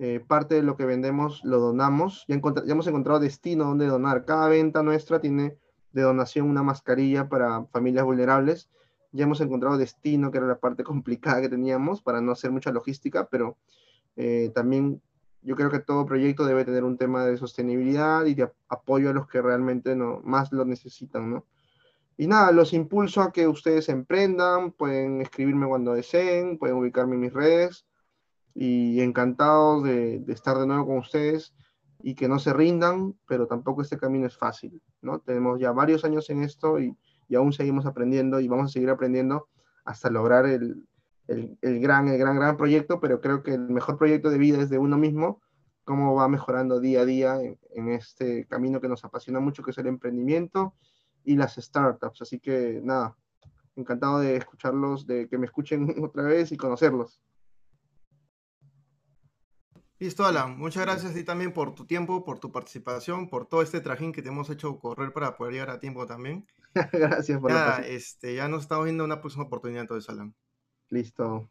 [0.00, 2.24] eh, parte de lo que vendemos lo donamos.
[2.28, 4.24] Ya, ya, hemos encontrado destino donde donar.
[4.24, 5.56] Cada venta nuestra tiene
[5.92, 8.70] de donación una mascarilla para familias vulnerables.
[9.10, 12.70] Ya hemos encontrado destino, que era la parte complicada que teníamos para no hacer mucha
[12.70, 13.56] logística, pero
[14.16, 15.02] eh, también
[15.42, 19.12] yo creo que todo proyecto debe tener un tema de sostenibilidad y de apoyo a
[19.12, 21.46] los que realmente no, más lo necesitan, ¿no?
[22.16, 27.20] Y nada, los impulso a que ustedes emprendan, pueden escribirme cuando deseen, pueden ubicarme en
[27.20, 27.87] mis redes
[28.60, 31.54] y encantado de, estar de nuevo con ustedes
[32.02, 35.20] y que no se rindan, pero tampoco este camino es fácil, ¿no?
[35.20, 36.96] Tenemos ya varios años en esto y,
[37.36, 39.48] aún seguimos aprendiendo y vamos a seguir aprendiendo
[39.84, 40.88] hasta lograr el,
[41.28, 44.78] gran, el gran, gran proyecto, pero creo que el mejor proyecto de vida es de
[44.78, 45.40] uno mismo,
[45.84, 49.78] cómo va mejorando día a día en este camino que nos apasiona mucho, que es
[49.78, 50.74] el emprendimiento
[51.22, 52.22] y las startups.
[52.22, 53.16] Así que nada,
[53.76, 57.20] encantado de escucharlos, de que me escuchen otra vez y conocerlos.
[60.00, 60.56] Listo, Alan.
[60.56, 64.12] Muchas gracias a ti también por tu tiempo, por tu participación, por todo este trajín
[64.12, 66.46] que te hemos hecho correr para poder llegar a tiempo también.
[66.92, 70.34] gracias por ya, la este, ya nos estamos viendo una próxima oportunidad entonces, Alan.
[70.88, 71.50] Listo.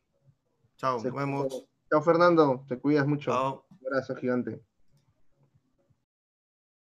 [0.78, 1.66] Chao, nos vemos.
[1.90, 2.64] Chao, Fernando.
[2.68, 3.32] Te cuidas mucho.
[3.32, 3.66] Chao.
[3.70, 4.62] Un abrazo gigante.